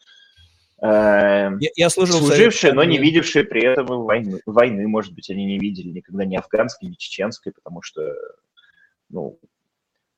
э, 0.81 0.87
я, 0.87 1.69
я 1.75 1.89
служил 1.89 2.17
служившие, 2.17 2.73
но 2.73 2.83
не 2.83 2.97
видевшие 2.97 3.43
при 3.45 3.63
этом 3.63 3.85
войны, 3.85 4.41
войны, 4.47 4.87
может 4.87 5.13
быть, 5.13 5.29
они 5.29 5.45
не 5.45 5.59
видели 5.59 5.89
никогда 5.89 6.25
ни 6.25 6.35
афганской, 6.35 6.89
ни 6.89 6.93
чеченской, 6.93 7.51
потому 7.51 7.83
что, 7.83 8.15
ну, 9.09 9.37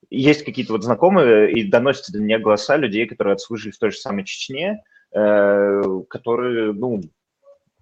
есть 0.10 0.46
какие-то 0.46 0.74
вот 0.74 0.84
знакомые, 0.84 1.51
и 1.51 1.70
доносятся 1.70 2.13
до 2.13 2.20
меня 2.20 2.40
голоса 2.40 2.78
людей, 2.78 3.06
которые 3.06 3.34
отслужили 3.34 3.72
в 3.72 3.78
той 3.78 3.92
же 3.92 3.98
самой 3.98 4.24
Чечне, 4.24 4.82
э, 5.13 5.82
которые, 6.10 6.72
ну, 6.72 7.01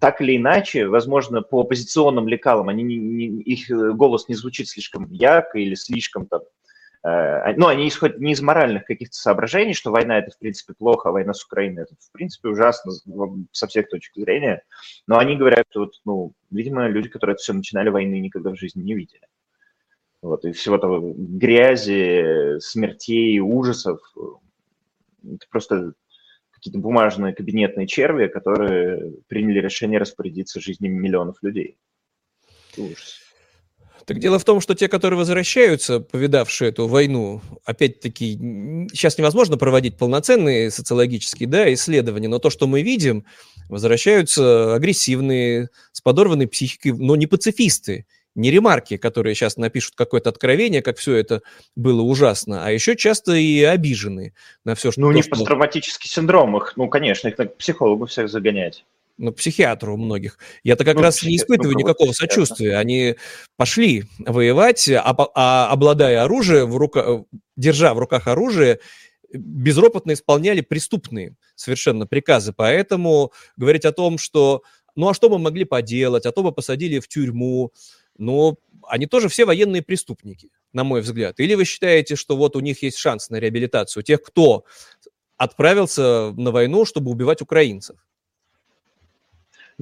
так 0.00 0.20
или 0.20 0.36
иначе, 0.36 0.88
возможно, 0.88 1.42
по 1.42 1.60
оппозиционным 1.60 2.26
лекалам 2.26 2.70
они 2.70 2.82
не, 2.82 2.96
не, 2.96 3.26
их 3.42 3.68
голос 3.68 4.28
не 4.28 4.34
звучит 4.34 4.68
слишком 4.68 5.10
ярко 5.12 5.58
или 5.58 5.74
слишком 5.74 6.26
там 6.26 6.40
Э, 6.40 6.59
ну, 7.02 7.66
они 7.66 7.88
исходят 7.88 8.18
не 8.18 8.32
из 8.32 8.42
моральных 8.42 8.84
каких-то 8.84 9.16
соображений, 9.16 9.72
что 9.72 9.90
война 9.90 10.18
это, 10.18 10.30
в 10.32 10.38
принципе, 10.38 10.74
плохо, 10.74 11.08
а 11.08 11.12
война 11.12 11.32
с 11.32 11.44
Украиной 11.44 11.84
это, 11.84 11.94
в 11.98 12.12
принципе, 12.12 12.48
ужасно 12.48 12.92
со 13.52 13.66
всех 13.66 13.88
точек 13.88 14.14
зрения, 14.16 14.62
но 15.06 15.18
они 15.18 15.36
говорят, 15.36 15.64
что, 15.70 15.80
вот, 15.80 15.94
ну, 16.04 16.34
видимо, 16.50 16.88
люди, 16.88 17.08
которые 17.08 17.34
это 17.34 17.42
все 17.42 17.54
начинали 17.54 17.88
войны, 17.88 18.20
никогда 18.20 18.50
в 18.50 18.58
жизни 18.58 18.82
не 18.82 18.94
видели. 18.94 19.26
Вот, 20.20 20.44
и 20.44 20.52
всего 20.52 20.76
того 20.76 21.14
грязи, 21.16 22.58
смертей, 22.60 23.40
ужасов, 23.40 24.00
это 25.24 25.46
просто 25.48 25.94
какие-то 26.50 26.78
бумажные 26.78 27.34
кабинетные 27.34 27.86
черви, 27.86 28.26
которые 28.26 29.14
приняли 29.28 29.60
решение 29.60 29.98
распорядиться 29.98 30.60
жизнями 30.60 30.98
миллионов 30.98 31.42
людей. 31.42 31.78
Ужас. 32.76 33.29
Так 34.06 34.18
дело 34.18 34.38
в 34.38 34.44
том, 34.44 34.60
что 34.60 34.74
те, 34.74 34.88
которые 34.88 35.18
возвращаются, 35.18 36.00
повидавшие 36.00 36.70
эту 36.70 36.86
войну, 36.86 37.40
опять-таки, 37.64 38.34
сейчас 38.92 39.18
невозможно 39.18 39.56
проводить 39.56 39.96
полноценные 39.96 40.70
социологические 40.70 41.48
да, 41.48 41.72
исследования, 41.72 42.28
но 42.28 42.38
то, 42.38 42.50
что 42.50 42.66
мы 42.66 42.82
видим, 42.82 43.24
возвращаются 43.68 44.74
агрессивные, 44.74 45.68
с 45.92 46.00
подорванной 46.00 46.48
психикой, 46.48 46.92
но 46.92 47.16
не 47.16 47.26
пацифисты, 47.26 48.06
не 48.34 48.50
ремарки, 48.50 48.96
которые 48.96 49.34
сейчас 49.34 49.56
напишут 49.56 49.94
какое-то 49.96 50.30
откровение, 50.30 50.82
как 50.82 50.98
все 50.98 51.16
это 51.16 51.42
было 51.76 52.02
ужасно, 52.02 52.64
а 52.64 52.70
еще 52.70 52.96
часто 52.96 53.34
и 53.34 53.62
обиженные 53.62 54.34
на 54.64 54.74
все, 54.74 54.92
что... 54.92 55.00
Ну, 55.00 55.12
не 55.12 55.22
что... 55.22 55.32
посттравматический 55.32 56.08
синдром, 56.08 56.56
их, 56.56 56.74
ну, 56.76 56.88
конечно, 56.88 57.28
их 57.28 57.36
к 57.36 57.56
психологу 57.56 58.06
всех 58.06 58.28
загонять 58.28 58.84
ну, 59.20 59.32
психиатру 59.32 59.94
у 59.94 59.96
многих. 59.98 60.38
Я-то 60.64 60.84
как 60.84 60.96
ну, 60.96 61.02
раз 61.02 61.22
не 61.22 61.36
испытываю 61.36 61.74
ну, 61.74 61.80
никакого 61.80 62.12
сочувствия. 62.12 62.78
Они 62.78 63.16
пошли 63.56 64.04
воевать, 64.18 64.88
а, 64.88 65.14
а 65.34 65.68
обладая 65.70 66.24
оружием, 66.24 66.70
в 66.70 66.76
рука, 66.78 67.24
держа 67.54 67.92
в 67.92 67.98
руках 67.98 68.26
оружие, 68.28 68.80
безропотно 69.30 70.14
исполняли 70.14 70.62
преступные 70.62 71.36
совершенно 71.54 72.06
приказы. 72.06 72.54
Поэтому 72.56 73.32
говорить 73.58 73.84
о 73.84 73.92
том, 73.92 74.16
что 74.16 74.62
ну 74.96 75.10
а 75.10 75.14
что 75.14 75.28
мы 75.28 75.38
могли 75.38 75.64
поделать, 75.64 76.24
а 76.24 76.32
то 76.32 76.42
бы 76.42 76.50
посадили 76.50 76.98
в 76.98 77.06
тюрьму, 77.06 77.72
ну, 78.16 78.58
они 78.88 79.06
тоже 79.06 79.28
все 79.28 79.44
военные 79.44 79.82
преступники, 79.82 80.48
на 80.72 80.82
мой 80.82 81.02
взгляд. 81.02 81.40
Или 81.40 81.54
вы 81.54 81.66
считаете, 81.66 82.16
что 82.16 82.38
вот 82.38 82.56
у 82.56 82.60
них 82.60 82.82
есть 82.82 82.96
шанс 82.96 83.28
на 83.28 83.36
реабилитацию 83.36 84.02
тех, 84.02 84.22
кто 84.22 84.64
отправился 85.36 86.32
на 86.32 86.50
войну, 86.52 86.86
чтобы 86.86 87.10
убивать 87.10 87.42
украинцев? 87.42 87.96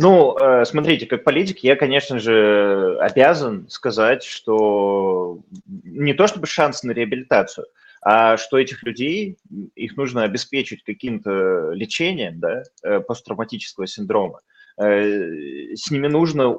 Ну, 0.00 0.36
э, 0.38 0.64
смотрите, 0.64 1.06
как 1.06 1.24
политик 1.24 1.58
я, 1.64 1.74
конечно 1.74 2.20
же, 2.20 2.96
обязан 3.00 3.68
сказать, 3.68 4.22
что 4.22 5.40
не 5.66 6.14
то 6.14 6.28
чтобы 6.28 6.46
шанс 6.46 6.84
на 6.84 6.92
реабилитацию, 6.92 7.66
а 8.00 8.36
что 8.36 8.58
этих 8.58 8.84
людей, 8.84 9.38
их 9.74 9.96
нужно 9.96 10.22
обеспечить 10.22 10.84
каким-то 10.84 11.72
лечением 11.72 12.38
да, 12.38 12.62
э, 12.84 13.00
посттравматического 13.00 13.88
синдрома. 13.88 14.38
Э, 14.80 15.74
с 15.74 15.90
ними 15.90 16.06
нужно 16.06 16.56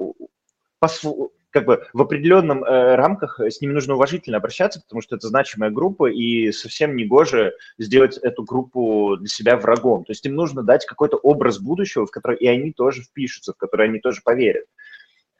как 1.51 1.65
бы 1.65 1.85
в 1.93 2.01
определенном 2.01 2.63
э, 2.63 2.95
рамках 2.95 3.39
с 3.39 3.61
ними 3.61 3.73
нужно 3.73 3.95
уважительно 3.95 4.37
обращаться, 4.37 4.81
потому 4.81 5.01
что 5.01 5.15
это 5.15 5.27
значимая 5.27 5.71
группа, 5.71 6.09
и 6.09 6.51
совсем 6.51 6.95
не 6.95 7.05
гоже 7.05 7.53
сделать 7.77 8.17
эту 8.17 8.43
группу 8.43 9.17
для 9.17 9.27
себя 9.27 9.57
врагом. 9.57 10.05
То 10.05 10.11
есть 10.11 10.25
им 10.25 10.35
нужно 10.35 10.63
дать 10.63 10.85
какой-то 10.85 11.17
образ 11.17 11.59
будущего, 11.59 12.05
в 12.05 12.11
который 12.11 12.37
и 12.37 12.47
они 12.47 12.71
тоже 12.71 13.01
впишутся, 13.01 13.53
в 13.53 13.57
который 13.57 13.87
они 13.87 13.99
тоже 13.99 14.21
поверят. 14.23 14.65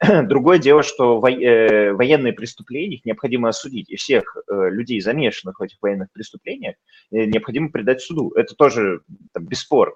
Другое 0.00 0.58
дело, 0.58 0.82
что 0.82 1.20
во, 1.20 1.30
э, 1.30 1.92
военные 1.92 2.32
преступления 2.32 2.96
их 2.96 3.04
необходимо 3.04 3.48
осудить, 3.48 3.88
и 3.88 3.96
всех 3.96 4.36
э, 4.36 4.70
людей, 4.70 5.00
замешанных 5.00 5.60
в 5.60 5.62
этих 5.62 5.76
военных 5.80 6.08
преступлениях, 6.12 6.74
э, 7.12 7.26
необходимо 7.26 7.70
предать 7.70 8.00
суду. 8.00 8.32
Это 8.34 8.54
тоже 8.56 9.02
там, 9.32 9.46
бесспорно. 9.46 9.94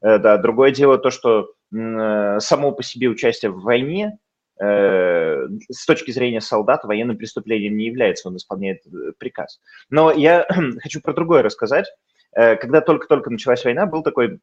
Э, 0.00 0.18
да. 0.18 0.36
Другое 0.36 0.70
дело 0.70 0.98
то, 0.98 1.10
что 1.10 1.54
э, 1.74 2.38
само 2.38 2.72
по 2.72 2.82
себе 2.82 3.08
участие 3.08 3.50
в 3.50 3.62
войне 3.62 4.18
Э, 4.18 4.25
с 4.58 5.86
точки 5.86 6.10
зрения 6.10 6.40
солдат 6.40 6.84
военным 6.84 7.18
преступлением 7.18 7.76
не 7.76 7.86
является, 7.86 8.28
он 8.28 8.36
исполняет 8.36 8.86
э, 8.86 9.12
приказ. 9.18 9.60
Но 9.90 10.10
я 10.10 10.46
хочу 10.82 11.00
про 11.00 11.12
другое 11.12 11.42
рассказать. 11.42 11.86
Э, 12.34 12.56
когда 12.56 12.80
только-только 12.80 13.30
началась 13.30 13.64
война, 13.64 13.86
был 13.86 14.02
такой 14.02 14.40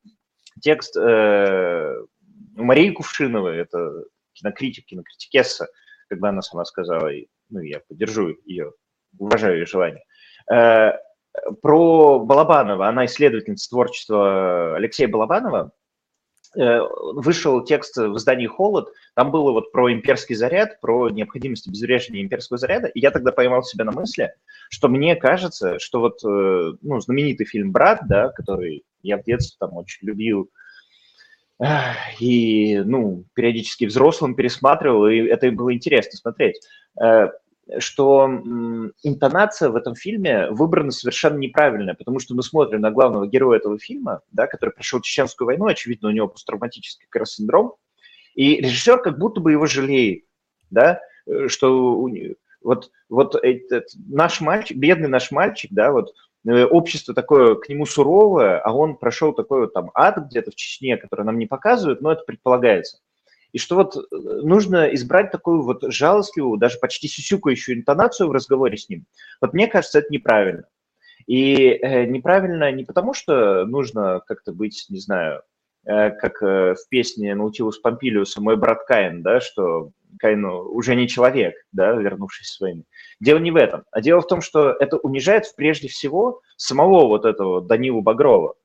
текст 0.62 0.95
Марии 0.95 2.91
Кувшиновой, 2.91 3.58
это 3.58 4.04
кинокритик, 4.34 4.86
кинокритикесса, 4.86 5.67
когда 6.10 6.30
она 6.30 6.43
сама 6.43 6.63
сказала, 6.65 7.10
ну, 7.49 7.60
я 7.62 7.80
поддержу 7.80 8.38
ее, 8.45 8.71
уважаю 9.17 9.58
ее 9.58 9.65
желание, 9.65 10.04
про 10.45 12.19
Балабанова, 12.19 12.88
она 12.88 13.06
исследовательница 13.06 13.67
творчества 13.67 14.76
Алексея 14.76 15.08
Балабанова, 15.08 15.71
Э, 15.71 15.83
вышел 16.56 17.63
текст 17.63 17.98
в 17.98 18.16
издании 18.18 18.48
«Холод», 18.48 18.89
там 19.16 19.32
было 19.32 19.52
вот 19.52 19.72
про 19.72 19.92
имперский 19.92 20.36
заряд, 20.36 20.80
про 20.82 21.10
необходимость 21.10 21.68
обезвреживания 21.68 22.22
имперского 22.22 22.58
заряда, 22.58 22.88
и 22.88 23.00
я 23.00 23.12
тогда 23.12 23.32
поймал 23.32 23.63
себя 23.63 23.86
на 23.86 23.92
мысли, 23.92 24.34
что 24.70 24.88
мне 24.88 25.16
кажется, 25.16 25.80
что 25.80 26.00
вот 26.00 26.24
э, 26.24 26.74
ну, 26.82 27.00
знаменитый 27.00 27.46
фильм 27.46 27.72
«Брат», 27.72 28.02
да, 28.08 28.30
который 28.30 28.84
я 29.02 29.18
в 29.18 29.24
детстве 29.24 29.58
там 29.60 29.76
очень 29.78 30.08
любил, 30.08 30.50
и, 32.20 32.82
ну, 32.84 33.26
периодически 33.36 33.86
взрослым 33.86 34.36
пересматривал, 34.36 35.08
и 35.08 35.18
это 35.18 35.52
было 35.52 35.74
интересно 35.74 36.18
смотреть. 36.18 36.60
Что 37.80 38.26
интонация 39.04 39.69
в 39.69 39.76
этом 39.78 39.95
фильме 39.95 40.49
выбрана 40.49 40.91
совершенно 40.91 41.38
неправильная, 41.38 41.93
потому 41.93 42.19
что 42.19 42.36
мы 42.36 42.43
смотрим 42.43 42.82
на 42.82 42.91
главного 42.91 43.26
героя 43.26 43.60
этого 43.60 43.80
фильма, 43.80 44.21
да, 44.32 44.47
который 44.47 44.71
прошел 44.71 44.99
Чеченскую 44.99 45.45
войну, 45.45 45.67
очевидно, 45.67 46.10
у 46.10 46.12
него 46.12 46.28
посттравматический 46.28 47.08
как 47.10 47.21
раз 47.21 47.36
синдром, 47.36 47.76
и 48.36 48.58
режиссер 48.58 49.02
как 49.02 49.17
будто 49.17 49.39
бы 49.39 49.54
его 49.54 49.65
жалеет, 49.65 50.26
да, 50.71 50.99
э, 51.26 51.47
что 51.47 52.10
вот, 52.62 52.91
вот 53.08 53.36
этот 53.41 53.86
наш 54.10 54.41
мальчик, 54.41 54.76
бедный 54.76 55.08
наш 55.08 55.32
мальчик, 55.32 55.71
да, 55.71 55.93
вот 55.93 56.13
э, 56.45 56.65
общество 56.65 57.13
такое 57.13 57.56
к 57.56 57.69
нему 57.69 57.86
суровое, 57.86 58.60
а 58.60 58.73
он 58.73 58.97
прошел 58.97 59.32
такой 59.32 59.62
вот 59.62 59.73
там 59.73 59.89
ад 59.93 60.17
где-то 60.17 60.52
в 60.52 60.56
Чечне, 60.56 60.97
который 60.97 61.26
нам 61.26 61.38
не 61.38 61.45
показывают, 61.45 62.02
но 62.02 62.12
это 62.12 62.23
предполагается 62.23 62.99
и 63.54 63.60
что 63.60 63.76
вот 63.76 63.96
э, 63.96 64.02
нужно 64.12 64.94
избрать 64.96 65.32
такую 65.32 65.62
вот 65.62 65.84
жалостливую, 65.84 66.58
даже 66.58 66.80
почти 66.80 67.08
сюсюкающую 67.08 67.78
интонацию 67.78 68.28
в 68.28 68.32
разговоре 68.32 68.78
с 68.78 68.89
ним. 68.89 69.06
Вот 69.39 69.54
мне 69.54 69.68
кажется, 69.68 70.00
это 70.00 70.12
неправильно. 70.12 70.68
И 71.28 71.56
э, 71.68 72.06
неправильно 72.06 72.72
не 72.72 72.84
потому, 72.84 73.13
что 73.13 73.66
нужно 73.66 74.22
как-то 74.28 74.52
быть, 74.52 74.88
не 74.89 75.00
знаю, 75.00 75.44
э, 75.86 76.10
как 76.10 76.42
в 76.42 76.89
песне 76.89 77.36
Наутилус 77.36 77.78
Помпилиуса 77.78 78.42
«Мой 78.42 78.58
брат 78.58 78.86
Каин», 78.86 79.22
да, 79.22 79.39
что 79.39 79.92
Каин 80.18 80.44
уже 80.46 80.96
не 80.96 81.08
человек, 81.08 81.56
да, 81.72 81.94
вернувшись 81.94 82.48
с. 82.48 82.60
Дело 83.20 83.38
не 83.38 83.52
в 83.52 83.56
этом, 83.56 83.84
а 83.92 84.02
дело 84.02 84.22
в 84.22 84.28
том, 84.28 84.42
что 84.42 84.72
это 84.72 84.98
унижает 84.98 85.46
прежде 85.56 85.88
всего 85.88 86.42
самого 86.58 87.08
вот 87.08 87.26
этого 87.26 87.62
Данилу 87.62 88.02
Багрова, 88.02 88.56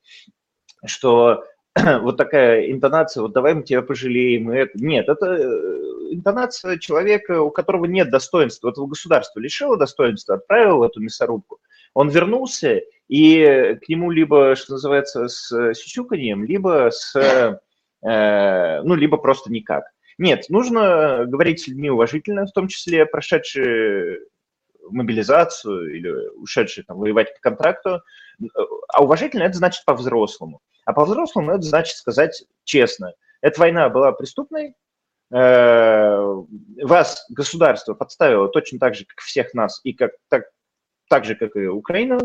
что 0.87 1.45
вот 2.03 2.17
такая 2.17 2.71
интонация, 2.71 3.23
вот 3.23 3.33
давай 3.33 3.55
мы 3.55 3.63
тебя 3.63 3.83
пожалеем. 3.83 4.51
Нет, 4.75 5.09
это 5.09 5.27
э, 5.27 6.15
интонация 6.15 6.79
человека, 6.79 7.43
у 7.43 7.51
которого 7.51 7.85
нет 7.85 8.11
достоинства. 8.11 8.71
Этого 8.71 8.87
государства 8.87 9.41
лишило 9.41 9.77
достоинства, 9.77 10.37
отправило 10.37 10.87
эту 10.87 11.01
мясорубку. 11.01 11.61
Он 11.95 12.09
вернулся, 12.09 12.81
и 13.09 13.77
к 13.83 13.89
нему 13.89 14.11
либо, 14.11 14.55
что 14.57 14.73
называется, 14.73 15.29
с 15.29 15.75
сюсюканьем, 15.75 16.45
либо 16.45 16.91
с, 16.93 17.15
э, 17.17 18.83
ну, 18.83 18.95
либо 18.95 19.17
просто 19.17 19.53
никак. 19.53 19.85
Нет, 20.19 20.47
нужно 20.49 21.25
говорить 21.27 21.61
с 21.61 21.69
людьми 21.69 21.91
уважительно, 21.91 22.47
в 22.47 22.53
том 22.53 22.67
числе 22.69 23.07
прошедшие 23.07 24.19
мобилизацию 24.91 25.95
или 25.97 26.29
ушедшие 26.37 26.85
там, 26.85 26.99
воевать 26.99 27.35
по 27.35 27.41
контракту. 27.41 28.03
А 28.93 29.03
уважительно 29.03 29.45
это 29.45 29.59
значит 29.59 29.85
по-взрослому. 29.85 30.61
А 30.89 30.95
по-взрослому 30.95 31.51
это 31.51 31.61
значит 31.61 31.99
сказать 31.99 32.45
честно. 32.65 33.13
Эта 33.43 33.61
война 33.61 33.91
была 33.91 34.11
преступной, 34.11 34.75
э, 35.31 36.35
вас 36.83 37.27
государство 37.29 37.93
подставило 37.93 38.49
точно 38.49 38.79
так 38.79 38.95
же, 38.95 39.05
как 39.05 39.19
всех 39.19 39.53
нас, 39.53 39.83
и 39.85 39.93
как, 39.93 40.13
так, 40.31 40.45
так 41.11 41.27
же, 41.27 41.35
как 41.35 41.57
и 41.57 41.67
Украина. 41.67 42.19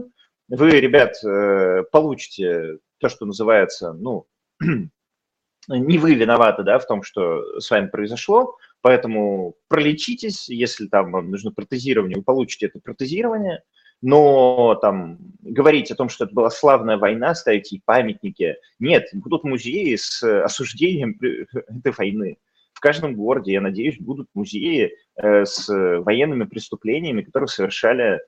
Вы, 0.47 0.69
ребят, 0.80 1.21
э, 1.26 1.84
получите 1.91 2.78
то, 2.99 3.10
что 3.10 3.26
называется, 3.26 3.91
ну, 3.91 4.28
не 5.67 5.97
вы 5.97 6.13
виноваты, 6.15 6.63
да, 6.63 6.80
в 6.80 6.88
том, 6.88 7.04
что 7.04 7.60
с 7.60 7.69
вами 7.69 7.88
произошло, 7.88 8.56
поэтому 8.80 9.56
пролечитесь, 9.67 10.47
если 10.47 10.88
там 10.88 11.12
вам 11.12 11.32
нужно 11.32 11.52
протезирование, 11.52 12.15
вы 12.15 12.23
получите 12.23 12.67
это 12.67 12.80
протезирование, 12.80 13.62
но 14.04 14.76
там 14.76 15.18
говорить 15.39 15.89
о 15.89 15.96
том, 15.96 16.10
что 16.10 16.26
это 16.26 16.34
была 16.34 16.50
славная 16.50 16.98
война, 16.98 17.34
ставить 17.34 17.72
ей 17.72 17.82
памятники, 17.86 18.58
нет, 18.78 19.08
будут 19.13 19.46
музеи 19.46 19.96
с 19.96 20.22
осуждением 20.44 21.18
этой 21.22 21.94
войны. 21.98 22.38
В 22.74 22.82
каждом 22.82 23.16
городе, 23.16 23.54
я 23.54 23.62
надеюсь, 23.62 23.98
будут 23.98 24.28
музеи 24.34 24.92
э, 25.16 25.46
с 25.46 25.70
военными 25.70 26.44
преступлениями, 26.44 27.22
которые 27.22 27.48
совершали, 27.48 28.20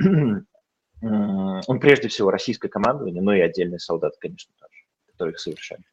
он 0.00 0.46
прежде 1.80 2.08
всего 2.08 2.32
российское 2.32 2.68
командование, 2.68 3.22
но 3.22 3.34
и 3.34 3.40
отдельные 3.40 3.78
солдаты, 3.78 4.16
конечно, 4.18 4.52
тоже, 4.58 4.82
которые 5.12 5.34
их 5.34 5.38
совершали. 5.38 5.84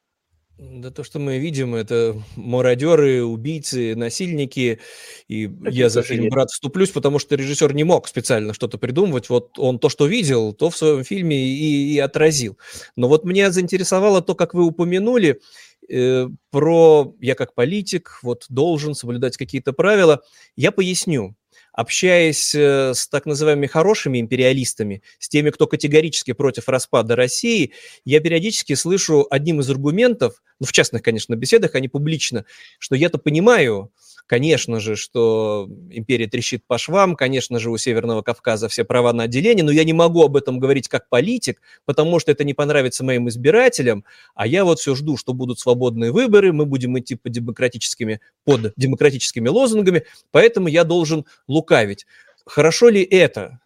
Да 0.70 0.92
то, 0.92 1.02
что 1.02 1.18
мы 1.18 1.38
видим, 1.38 1.74
это 1.74 2.16
мародеры, 2.36 3.24
убийцы, 3.24 3.96
насильники. 3.96 4.78
И 5.26 5.46
это 5.46 5.70
я 5.70 5.88
за 5.88 6.02
фильм 6.02 6.28
«Брат» 6.28 6.50
вступлюсь, 6.50 6.90
потому 6.90 7.18
что 7.18 7.34
режиссер 7.34 7.74
не 7.74 7.82
мог 7.82 8.06
специально 8.06 8.54
что-то 8.54 8.78
придумывать. 8.78 9.28
Вот 9.28 9.58
он 9.58 9.80
то, 9.80 9.88
что 9.88 10.06
видел, 10.06 10.52
то 10.52 10.70
в 10.70 10.76
своем 10.76 11.02
фильме 11.02 11.36
и, 11.36 11.94
и 11.94 11.98
отразил. 11.98 12.58
Но 12.94 13.08
вот 13.08 13.24
меня 13.24 13.50
заинтересовало 13.50 14.22
то, 14.22 14.36
как 14.36 14.54
вы 14.54 14.64
упомянули 14.64 15.40
э, 15.88 16.28
про 16.50 17.16
«я 17.20 17.34
как 17.34 17.54
политик 17.54 18.20
вот 18.22 18.46
должен 18.48 18.94
соблюдать 18.94 19.36
какие-то 19.36 19.72
правила». 19.72 20.22
Я 20.54 20.70
поясню 20.70 21.34
общаясь 21.72 22.54
э, 22.54 22.92
с 22.94 23.08
так 23.08 23.26
называемыми 23.26 23.66
хорошими 23.66 24.20
империалистами, 24.20 25.02
с 25.18 25.28
теми, 25.28 25.50
кто 25.50 25.66
категорически 25.66 26.32
против 26.32 26.68
распада 26.68 27.16
России, 27.16 27.72
я 28.04 28.20
периодически 28.20 28.74
слышу 28.74 29.26
одним 29.30 29.60
из 29.60 29.70
аргументов, 29.70 30.42
ну, 30.60 30.66
в 30.66 30.72
частных, 30.72 31.02
конечно, 31.02 31.34
беседах, 31.34 31.74
а 31.74 31.80
не 31.80 31.88
публично, 31.88 32.44
что 32.78 32.94
я-то 32.94 33.18
понимаю, 33.18 33.90
Конечно 34.32 34.80
же, 34.80 34.96
что 34.96 35.68
империя 35.90 36.26
трещит 36.26 36.64
по 36.66 36.78
швам, 36.78 37.16
конечно 37.16 37.58
же, 37.58 37.70
у 37.70 37.76
Северного 37.76 38.22
Кавказа 38.22 38.66
все 38.70 38.82
права 38.82 39.12
на 39.12 39.24
отделение, 39.24 39.62
но 39.62 39.70
я 39.70 39.84
не 39.84 39.92
могу 39.92 40.24
об 40.24 40.38
этом 40.38 40.58
говорить 40.58 40.88
как 40.88 41.10
политик, 41.10 41.60
потому 41.84 42.18
что 42.18 42.32
это 42.32 42.42
не 42.42 42.54
понравится 42.54 43.04
моим 43.04 43.28
избирателям, 43.28 44.06
а 44.34 44.46
я 44.46 44.64
вот 44.64 44.78
все 44.78 44.94
жду, 44.94 45.18
что 45.18 45.34
будут 45.34 45.60
свободные 45.60 46.12
выборы, 46.12 46.54
мы 46.54 46.64
будем 46.64 46.98
идти 46.98 47.14
по 47.14 47.28
демократическими, 47.28 48.20
под 48.44 48.72
демократическими 48.74 49.50
лозунгами, 49.50 50.04
поэтому 50.30 50.68
я 50.68 50.84
должен 50.84 51.26
лукавить. 51.46 52.06
Хорошо 52.46 52.88
ли 52.88 53.02
это? 53.02 53.60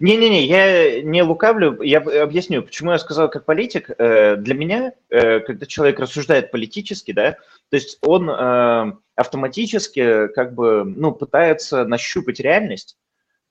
Не-не-не, 0.00 0.46
я 0.46 1.02
не 1.02 1.22
лукавлю, 1.22 1.82
я 1.82 1.98
объясню, 1.98 2.62
почему 2.62 2.92
я 2.92 2.98
сказал 2.98 3.28
как 3.28 3.44
политик. 3.44 3.90
Э, 3.98 4.36
для 4.36 4.54
меня, 4.54 4.92
э, 5.10 5.40
когда 5.40 5.66
человек 5.66 5.98
рассуждает 5.98 6.50
политически, 6.50 7.12
да, 7.12 7.32
то 7.70 7.76
есть 7.76 7.98
он 8.02 8.30
э, 8.30 8.92
автоматически 9.16 10.28
как 10.28 10.54
бы, 10.54 10.84
ну, 10.84 11.12
пытается 11.12 11.84
нащупать 11.84 12.40
реальность 12.40 12.96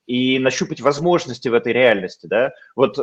и 0.06 0.38
нащупать 0.38 0.80
возможности 0.80 1.48
в 1.48 1.54
этой 1.54 1.72
реальности, 1.72 2.26
да. 2.26 2.52
Вот 2.74 2.96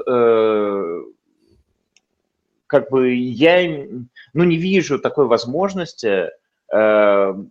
как 2.67 2.89
бы 2.89 3.13
я, 3.13 3.85
ну, 4.33 4.43
не 4.43 4.57
вижу 4.57 4.97
такой 4.97 5.27
возможности, 5.27 6.31
ну, 6.71 7.47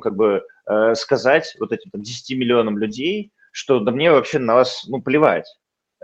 как 0.00 0.14
бы 0.14 0.44
сказать 0.94 1.56
вот 1.58 1.72
этим 1.72 1.90
там, 1.90 2.02
10 2.02 2.38
миллионам 2.38 2.78
людей, 2.78 3.32
что 3.56 3.80
да 3.80 3.90
мне 3.90 4.12
вообще 4.12 4.38
на 4.38 4.54
вас, 4.54 4.84
ну, 4.86 5.00
плевать. 5.00 5.46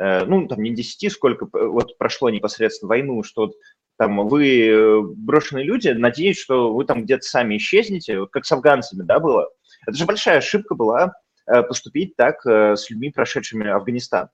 Э, 0.00 0.24
ну, 0.24 0.48
там 0.48 0.62
не 0.62 0.74
10, 0.74 1.12
сколько 1.12 1.46
вот 1.52 1.98
прошло 1.98 2.30
непосредственно 2.30 2.88
войну, 2.88 3.22
что 3.22 3.52
там 3.98 4.26
вы 4.26 4.68
э, 4.68 5.00
брошенные 5.02 5.66
люди, 5.66 5.88
надеюсь, 5.88 6.40
что 6.40 6.72
вы 6.72 6.86
там 6.86 7.02
где-то 7.04 7.24
сами 7.24 7.58
исчезнете, 7.58 8.20
вот 8.20 8.30
как 8.30 8.46
с 8.46 8.52
афганцами, 8.52 9.02
да, 9.02 9.20
было. 9.20 9.50
Это 9.86 9.98
же 9.98 10.06
большая 10.06 10.38
ошибка 10.38 10.74
была 10.74 11.12
э, 11.46 11.62
поступить 11.62 12.16
так 12.16 12.40
с 12.46 12.88
людьми, 12.88 13.10
прошедшими 13.10 13.68
Афганистан. 13.68 14.30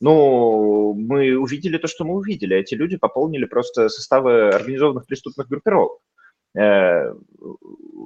Ну, 0.00 0.94
мы 0.94 1.36
увидели 1.36 1.78
то, 1.78 1.86
что 1.86 2.04
мы 2.04 2.14
увидели. 2.14 2.56
Эти 2.56 2.74
люди 2.74 2.96
пополнили 2.96 3.44
просто 3.44 3.88
составы 3.88 4.48
организованных 4.48 5.06
преступных 5.06 5.46
группировок 5.46 6.00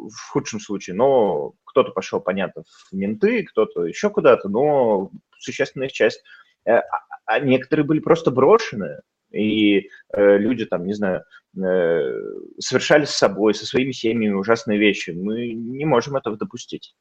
в 0.08 0.30
худшем 0.30 0.60
случае, 0.60 0.96
но 0.96 1.54
кто-то 1.64 1.92
пошел, 1.92 2.20
понятно, 2.20 2.64
в 2.90 2.94
менты, 2.94 3.44
кто-то 3.44 3.84
еще 3.84 4.10
куда-то, 4.10 4.48
но 4.48 5.10
существенная 5.38 5.88
часть. 5.88 6.22
Э, 6.64 6.76
а, 6.76 7.00
а 7.26 7.40
некоторые 7.40 7.84
были 7.84 8.00
просто 8.00 8.30
брошены, 8.30 9.00
и 9.30 9.88
э, 10.12 10.38
люди 10.38 10.64
там, 10.64 10.86
не 10.86 10.94
знаю, 10.94 11.24
э, 11.56 12.20
совершали 12.58 13.04
с 13.04 13.10
собой, 13.10 13.54
со 13.54 13.66
своими 13.66 13.92
семьями 13.92 14.34
ужасные 14.34 14.78
вещи. 14.78 15.10
Мы 15.10 15.52
не 15.52 15.84
можем 15.84 16.16
этого 16.16 16.36
допустить. 16.36 16.94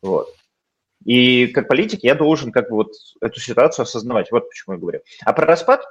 Вот. 0.00 0.28
И 1.04 1.48
как 1.48 1.68
политик 1.68 2.04
я 2.04 2.14
должен 2.14 2.52
как 2.52 2.70
бы 2.70 2.76
вот 2.76 2.92
эту 3.20 3.40
ситуацию 3.40 3.82
осознавать. 3.84 4.30
Вот 4.30 4.48
почему 4.48 4.74
я 4.74 4.80
говорю. 4.80 5.00
А 5.24 5.32
про 5.32 5.46
распад 5.46 5.84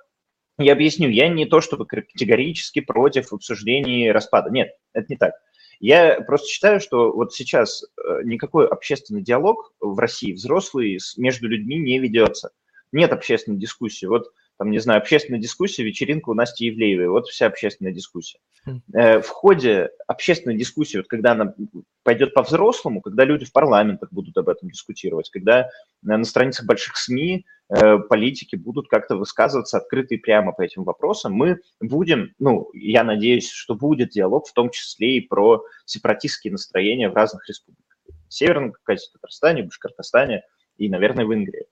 я 0.57 0.73
объясню. 0.73 1.09
Я 1.09 1.27
не 1.27 1.45
то 1.45 1.59
чтобы 1.59 1.85
категорически 1.85 2.79
против 2.79 3.33
обсуждений 3.33 4.11
распада. 4.11 4.49
Нет, 4.49 4.71
это 4.93 5.07
не 5.09 5.17
так. 5.17 5.33
Я 5.81 6.21
просто 6.21 6.47
считаю, 6.47 6.79
что 6.79 7.11
вот 7.11 7.33
сейчас 7.33 7.83
э, 7.83 8.21
никакой 8.23 8.67
общественный 8.67 9.23
диалог 9.23 9.73
в 9.79 9.97
России 9.97 10.31
взрослый 10.31 10.99
между 11.17 11.47
людьми 11.47 11.79
не 11.79 11.97
ведется. 11.97 12.51
Нет 12.91 13.11
общественной 13.11 13.57
дискуссии. 13.57 14.05
Вот 14.05 14.31
там, 14.61 14.69
не 14.69 14.77
знаю, 14.77 14.99
общественная 14.99 15.39
дискуссия, 15.39 15.81
вечеринка 15.81 16.29
у 16.29 16.35
Насти 16.35 16.65
Евлеевой, 16.65 17.07
вот 17.07 17.25
вся 17.25 17.47
общественная 17.47 17.93
дискуссия. 17.93 18.37
Хм. 18.63 18.81
Э, 18.93 19.19
в 19.19 19.27
ходе 19.27 19.89
общественной 20.05 20.55
дискуссии, 20.55 20.97
вот 20.97 21.07
когда 21.07 21.31
она 21.31 21.55
пойдет 22.03 22.35
по-взрослому, 22.35 23.01
когда 23.01 23.25
люди 23.25 23.43
в 23.43 23.51
парламентах 23.51 24.13
будут 24.13 24.37
об 24.37 24.49
этом 24.49 24.69
дискутировать, 24.69 25.31
когда 25.31 25.71
на 26.03 26.23
страницах 26.25 26.67
больших 26.67 26.95
СМИ 26.95 27.43
э, 27.69 27.97
политики 28.07 28.55
будут 28.55 28.87
как-то 28.87 29.15
высказываться 29.15 29.77
открыто 29.77 30.13
и 30.13 30.19
прямо 30.19 30.51
по 30.51 30.61
этим 30.61 30.83
вопросам, 30.83 31.33
мы 31.33 31.59
будем, 31.79 32.35
ну, 32.37 32.69
я 32.75 33.03
надеюсь, 33.03 33.49
что 33.49 33.73
будет 33.73 34.09
диалог 34.09 34.47
в 34.47 34.53
том 34.53 34.69
числе 34.69 35.17
и 35.17 35.21
про 35.21 35.63
сепаратистские 35.85 36.51
настроения 36.51 37.09
в 37.09 37.15
разных 37.15 37.49
республиках. 37.49 37.97
В 38.29 38.31
Северном 38.31 38.73
Кавказе, 38.73 39.07
Татарстане, 39.11 39.63
Башкортостане 39.63 40.43
и, 40.77 40.87
наверное, 40.87 41.25
в 41.25 41.33
Ингрии. 41.33 41.65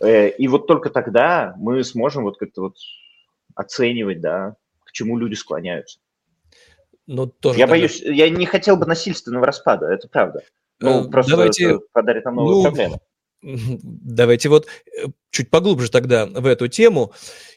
Э, 0.00 0.30
и 0.30 0.48
вот 0.48 0.66
только 0.66 0.90
тогда 0.90 1.54
мы 1.58 1.84
сможем 1.84 2.24
вот 2.24 2.38
как-то 2.38 2.62
вот 2.62 2.76
оценивать, 3.54 4.20
да, 4.20 4.56
к 4.84 4.92
чему 4.92 5.18
люди 5.18 5.34
склоняются. 5.34 6.00
Но 7.06 7.26
тоже 7.26 7.58
я 7.58 7.66
тогда... 7.66 7.78
боюсь, 7.78 8.00
я 8.00 8.30
не 8.30 8.46
хотел 8.46 8.76
бы 8.76 8.86
насильственного 8.86 9.46
распада, 9.46 9.86
это 9.86 10.08
правда. 10.08 10.42
Ну, 10.78 11.06
э, 11.06 11.10
просто 11.10 11.32
Давайте... 11.32 11.64
это 11.64 11.80
подарит 11.92 12.24
нам 12.24 12.36
новые 12.36 12.56
ну, 12.56 12.62
проблемы. 12.62 13.00
Давайте 13.42 14.48
вот 14.48 14.66
э, 14.66 15.06
чуть 15.30 15.48
поглубже 15.48 15.90
тогда 15.90 16.26
в 16.26 16.44
эту 16.44 16.68
тему, 16.68 17.12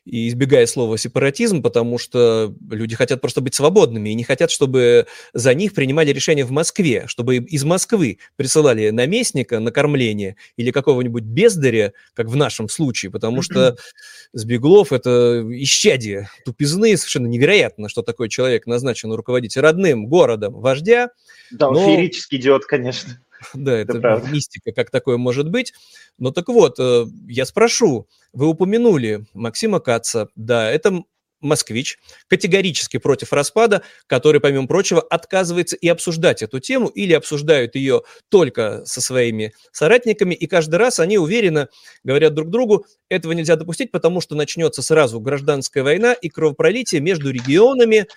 и 0.06 0.30
избегая 0.30 0.66
слова 0.66 0.98
сепаратизм, 0.98 1.62
потому 1.62 1.98
что 1.98 2.54
люди 2.70 2.96
хотят 2.96 3.22
просто 3.22 3.42
быть 3.42 3.56
свободными 3.56 4.10
и 4.10 4.14
не 4.14 4.24
хотят, 4.24 4.52
чтобы 4.52 5.08
за 5.34 5.54
них 5.54 5.74
принимали 5.74 6.12
решения 6.12 6.46
в 6.46 6.52
Москве, 6.52 7.06
чтобы 7.08 7.38
из 7.38 7.64
Москвы 7.64 8.20
присылали 8.36 8.90
наместника 8.92 9.60
на 9.60 9.72
кормление 9.72 10.38
или 10.56 10.72
какого-нибудь 10.72 11.24
бездаря, 11.24 11.94
как 12.14 12.28
в 12.28 12.36
нашем 12.36 12.70
случае, 12.70 13.12
потому 13.12 13.42
что 13.42 13.76
Сбеглов– 14.34 14.92
это 14.94 15.44
исчадие 15.50 16.30
тупизны, 16.46 16.96
совершенно 16.98 17.28
невероятно, 17.28 17.90
что 17.90 18.04
такой 18.04 18.30
человек 18.30 18.68
назначен 18.68 19.12
руководить 19.12 19.58
родным 19.58 20.08
городом 20.08 20.54
вождя. 20.54 21.10
Да, 21.52 21.70
он 21.70 21.76
но... 21.76 21.86
феерический 21.86 22.38
идиот, 22.38 22.66
конечно. 22.66 23.20
Да, 23.54 23.78
это, 23.78 23.98
это 23.98 24.28
мистика, 24.30 24.72
как 24.72 24.90
такое 24.92 25.18
может 25.18 25.50
быть. 25.50 25.74
Но 26.18 26.32
так 26.32 26.48
вот, 26.50 26.80
э, 26.80 27.06
я 27.28 27.46
спрошу, 27.46 28.08
вы 28.32 28.48
упомянули 28.48 29.26
Максима 29.34 29.80
Каца, 29.80 30.30
да, 30.36 30.70
это 30.70 31.04
москвич, 31.44 32.00
категорически 32.28 32.98
против 32.98 33.34
распада, 33.34 33.84
который, 34.08 34.40
помимо 34.40 34.68
прочего, 34.68 35.02
отказывается 35.02 35.76
и 35.76 35.88
обсуждать 35.88 36.42
эту 36.42 36.60
тему 36.60 36.88
или 36.88 37.14
обсуждают 37.14 37.76
ее 37.76 38.04
только 38.30 38.84
со 38.86 39.02
своими 39.02 39.54
соратниками, 39.72 40.34
и 40.34 40.48
каждый 40.48 40.76
раз 40.76 41.00
они 41.00 41.18
уверенно 41.18 41.70
говорят 42.04 42.34
друг 42.34 42.50
другу, 42.50 42.86
этого 43.10 43.34
нельзя 43.34 43.56
допустить, 43.56 43.92
потому 43.92 44.22
что 44.22 44.36
начнется 44.36 44.82
сразу 44.82 45.20
гражданская 45.20 45.84
война 45.84 46.14
и 46.14 46.30
кровопролитие 46.30 47.02
между 47.02 47.30
регионами, 47.30 48.08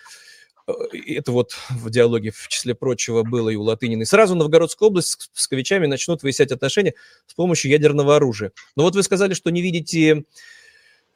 это 0.67 1.33
вот 1.33 1.53
в 1.71 1.91
диалоге, 1.91 2.31
в 2.31 2.49
числе 2.49 2.75
прочего, 2.75 3.23
было 3.23 3.51
и 3.51 3.57
у 3.57 3.63
Латынины. 3.63 4.05
Сразу 4.05 4.35
Новгородская 4.35 4.89
область 4.89 5.23
с 5.23 5.29
псковичами 5.29 5.87
начнут 5.87 6.23
выяснять 6.23 6.53
отношения 6.53 6.95
с 7.27 7.35
помощью 7.35 7.71
ядерного 7.71 8.17
оружия. 8.17 8.53
Но 8.77 8.83
вот 8.83 8.95
вы 8.95 9.03
сказали, 9.03 9.35
что 9.35 9.51
не 9.51 9.63
видите 9.63 10.25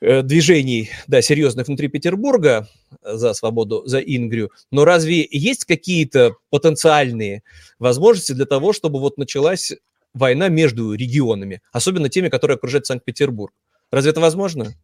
э, 0.01 0.23
движений, 0.23 0.91
да, 1.07 1.21
серьезных 1.23 1.67
внутри 1.67 1.89
Петербурга 1.89 2.69
за 3.03 3.35
свободу, 3.35 3.83
за 3.87 3.99
Ингрию, 3.99 4.51
но 4.71 4.85
разве 4.85 5.27
есть 5.31 5.65
какие-то 5.65 6.37
потенциальные 6.51 7.43
возможности 7.79 8.33
для 8.33 8.47
того, 8.47 8.73
чтобы 8.73 9.01
вот 9.01 9.19
началась 9.19 9.73
война 10.15 10.49
между 10.49 10.93
регионами, 10.95 11.61
особенно 11.73 12.09
теми, 12.09 12.29
которые 12.29 12.57
окружают 12.57 12.87
Санкт-Петербург? 12.87 13.53
Разве 13.91 14.13
это 14.13 14.21
возможно? 14.21 14.75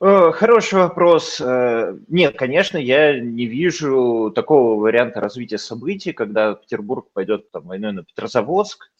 Э, 0.00 0.32
хороший 0.32 0.80
вопрос. 0.80 1.40
Э, 1.40 1.96
нет, 2.08 2.36
конечно, 2.36 2.78
я 2.78 3.20
не 3.20 3.46
вижу 3.46 4.32
такого 4.34 4.80
варианта 4.80 5.20
развития 5.20 5.58
событий, 5.58 6.12
когда 6.12 6.54
Петербург 6.54 7.08
пойдет 7.12 7.50
там, 7.52 7.66
войной 7.66 7.92
на 7.92 8.04
Петрозаводск, 8.04 8.90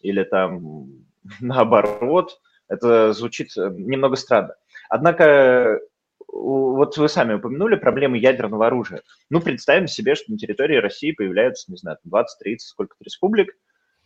или 0.00 0.24
там 0.24 1.06
наоборот, 1.40 2.40
это 2.68 3.12
звучит 3.12 3.56
э, 3.56 3.70
немного 3.70 4.16
странно. 4.16 4.54
Однако, 4.88 5.80
вот 6.26 6.96
вы 6.96 7.08
сами 7.08 7.34
упомянули 7.34 7.76
проблемы 7.76 8.18
ядерного 8.18 8.66
оружия. 8.66 9.02
Ну, 9.30 9.40
представим 9.40 9.86
себе, 9.86 10.16
что 10.16 10.32
на 10.32 10.38
территории 10.38 10.76
России 10.76 11.12
появляются, 11.12 11.70
не 11.70 11.76
знаю, 11.76 11.98
20-30, 12.06 12.24
сколько-то 12.58 13.04
республик. 13.04 13.56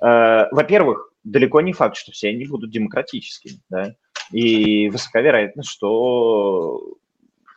Э, 0.01 0.47
во-первых, 0.51 1.13
далеко 1.25 1.61
не 1.61 1.73
факт, 1.73 1.97
что 1.97 2.13
все 2.13 2.29
они 2.29 2.47
будут 2.47 2.71
демократическими, 2.71 3.61
да, 3.69 3.95
и 4.31 4.89
высока 4.89 5.21
вероятность, 5.21 5.71
что 5.71 6.97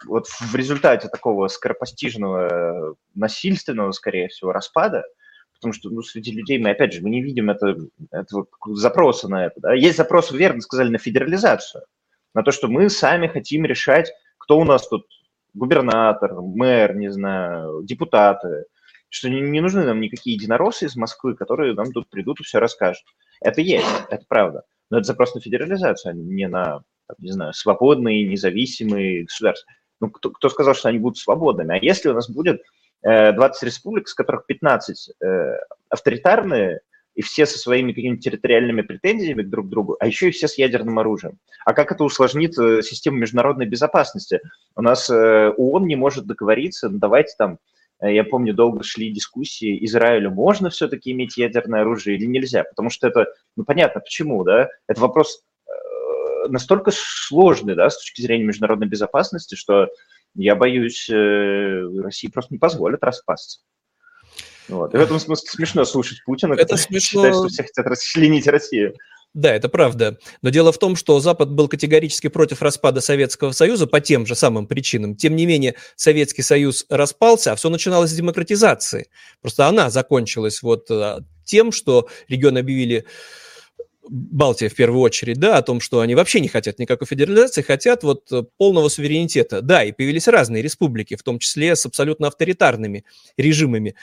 вот 0.05 0.27
в 0.27 0.55
результате 0.55 1.09
такого 1.09 1.47
скоропостижного, 1.47 2.95
насильственного, 3.15 3.91
скорее 3.91 4.27
всего, 4.27 4.51
распада, 4.51 5.03
потому 5.53 5.73
что 5.73 5.89
ну, 5.89 6.01
среди 6.01 6.31
людей 6.31 6.59
мы, 6.59 6.71
опять 6.71 6.93
же, 6.93 7.01
мы 7.01 7.09
не 7.09 7.21
видим 7.21 7.49
это, 7.49 7.75
этого 8.11 8.47
запроса 8.73 9.27
на 9.27 9.45
это. 9.45 9.59
Да? 9.59 9.73
Есть 9.73 9.97
запрос, 9.97 10.31
верно 10.31 10.61
сказали, 10.61 10.89
на 10.89 10.99
федерализацию, 10.99 11.83
на 12.33 12.43
то, 12.43 12.51
что 12.51 12.67
мы 12.67 12.89
сами 12.89 13.27
хотим 13.27 13.65
решать, 13.65 14.11
кто 14.37 14.59
у 14.59 14.63
нас 14.63 14.87
тут 14.87 15.07
губернатор, 15.53 16.33
мэр, 16.41 16.95
не 16.95 17.11
знаю, 17.11 17.81
депутаты, 17.83 18.65
что 19.17 19.29
не, 19.29 19.41
не 19.41 19.61
нужны 19.61 19.83
нам 19.83 19.99
никакие 19.99 20.35
единороссы 20.35 20.85
из 20.85 20.95
Москвы, 20.95 21.35
которые 21.35 21.73
нам 21.73 21.91
тут 21.91 22.09
придут 22.09 22.39
и 22.39 22.43
все 22.43 22.59
расскажут. 22.59 23.03
Это 23.41 23.61
есть, 23.61 23.87
это 24.09 24.23
правда. 24.27 24.63
Но 24.89 24.97
это 24.97 25.07
запрос 25.07 25.35
на 25.35 25.41
федерализацию, 25.41 26.11
а 26.11 26.13
не 26.13 26.47
на, 26.47 26.83
не 27.17 27.31
знаю, 27.31 27.53
свободные, 27.53 28.27
независимые 28.27 29.23
государства. 29.23 29.71
Ну, 29.99 30.09
кто, 30.09 30.29
кто 30.29 30.49
сказал, 30.49 30.75
что 30.75 30.89
они 30.89 30.99
будут 30.99 31.17
свободными? 31.17 31.75
А 31.75 31.83
если 31.83 32.09
у 32.09 32.13
нас 32.13 32.29
будет 32.29 32.61
20 33.01 33.63
э, 33.63 33.65
республик, 33.65 34.07
из 34.07 34.13
которых 34.13 34.45
15 34.45 35.09
э, 35.21 35.25
авторитарные, 35.89 36.81
и 37.15 37.23
все 37.23 37.47
со 37.47 37.57
своими 37.57 37.93
какими-то 37.93 38.21
территориальными 38.21 38.83
претензиями 38.83 39.41
друг 39.41 39.65
к 39.65 39.69
другу, 39.69 39.97
а 39.99 40.05
еще 40.05 40.27
и 40.27 40.31
все 40.31 40.47
с 40.47 40.59
ядерным 40.59 40.99
оружием. 40.99 41.39
А 41.65 41.73
как 41.73 41.91
это 41.91 42.03
усложнит 42.03 42.55
э, 42.59 42.83
систему 42.83 43.17
международной 43.17 43.65
безопасности? 43.65 44.39
У 44.75 44.83
нас 44.83 45.09
ООН 45.09 45.87
не 45.87 45.95
может 45.95 46.27
договориться, 46.27 46.89
ну, 46.89 46.99
давайте 46.99 47.33
там, 47.35 47.57
я 48.01 48.23
помню, 48.23 48.53
долго 48.53 48.83
шли 48.83 49.11
дискуссии, 49.11 49.83
Израилю 49.85 50.31
можно 50.31 50.69
все-таки 50.69 51.11
иметь 51.11 51.37
ядерное 51.37 51.81
оружие 51.81 52.17
или 52.17 52.25
нельзя, 52.25 52.63
потому 52.63 52.89
что 52.89 53.07
это, 53.07 53.27
ну 53.55 53.63
понятно, 53.63 54.01
почему, 54.01 54.43
да, 54.43 54.69
это 54.87 55.01
вопрос 55.01 55.43
настолько 56.49 56.91
сложный, 56.93 57.75
да, 57.75 57.89
с 57.89 57.97
точки 57.97 58.21
зрения 58.21 58.45
международной 58.45 58.87
безопасности, 58.87 59.55
что 59.55 59.87
я 60.35 60.55
боюсь, 60.55 61.09
э, 61.09 62.01
России 62.01 62.27
просто 62.27 62.53
не 62.53 62.59
позволят 62.59 63.03
распасться. 63.03 63.61
Вот. 64.67 64.93
И 64.93 64.97
в 64.97 65.01
этом 65.01 65.19
смысле 65.19 65.49
смешно 65.49 65.85
слушать 65.85 66.21
Путина, 66.25 66.53
это 66.53 66.63
который 66.63 66.79
смешно... 66.79 67.21
считает, 67.21 67.35
что 67.35 67.47
все 67.47 67.63
хотят 67.63 67.85
расчленить 67.87 68.47
Россию. 68.47 68.95
Да, 69.33 69.53
это 69.53 69.69
правда. 69.69 70.17
Но 70.41 70.49
дело 70.49 70.71
в 70.71 70.79
том, 70.79 70.95
что 70.95 71.19
Запад 71.19 71.51
был 71.51 71.67
категорически 71.67 72.27
против 72.27 72.61
распада 72.61 73.01
Советского 73.01 73.51
Союза 73.51 73.85
по 73.85 74.01
тем 74.01 74.25
же 74.25 74.35
самым 74.35 74.67
причинам. 74.67 75.15
Тем 75.15 75.35
не 75.35 75.45
менее, 75.45 75.75
Советский 75.95 76.41
Союз 76.41 76.85
распался, 76.89 77.51
а 77.51 77.55
все 77.55 77.69
начиналось 77.69 78.11
с 78.11 78.15
демократизации. 78.15 79.09
Просто 79.41 79.67
она 79.67 79.89
закончилась 79.89 80.61
вот 80.63 80.89
э, 80.89 81.19
тем, 81.43 81.71
что 81.71 82.07
регионы 82.27 82.59
объявили 82.59 83.05
Балтия 84.09 84.69
в 84.69 84.75
первую 84.75 85.01
очередь, 85.01 85.37
да, 85.37 85.57
о 85.57 85.61
том, 85.61 85.81
что 85.81 85.99
они 85.99 86.15
вообще 86.15 86.39
не 86.39 86.47
хотят 86.47 86.79
никакой 86.79 87.07
федерализации, 87.07 87.61
хотят 87.61 88.03
вот 88.03 88.31
э, 88.31 88.43
полного 88.57 88.89
суверенитета. 88.89 89.61
Да, 89.61 89.83
и 89.83 89.91
появились 89.91 90.27
разные 90.27 90.63
республики, 90.63 91.15
в 91.15 91.23
том 91.23 91.39
числе 91.39 91.75
с 91.75 91.85
абсолютно 91.85 92.27
авторитарными 92.27 93.05
режимами 93.37 93.95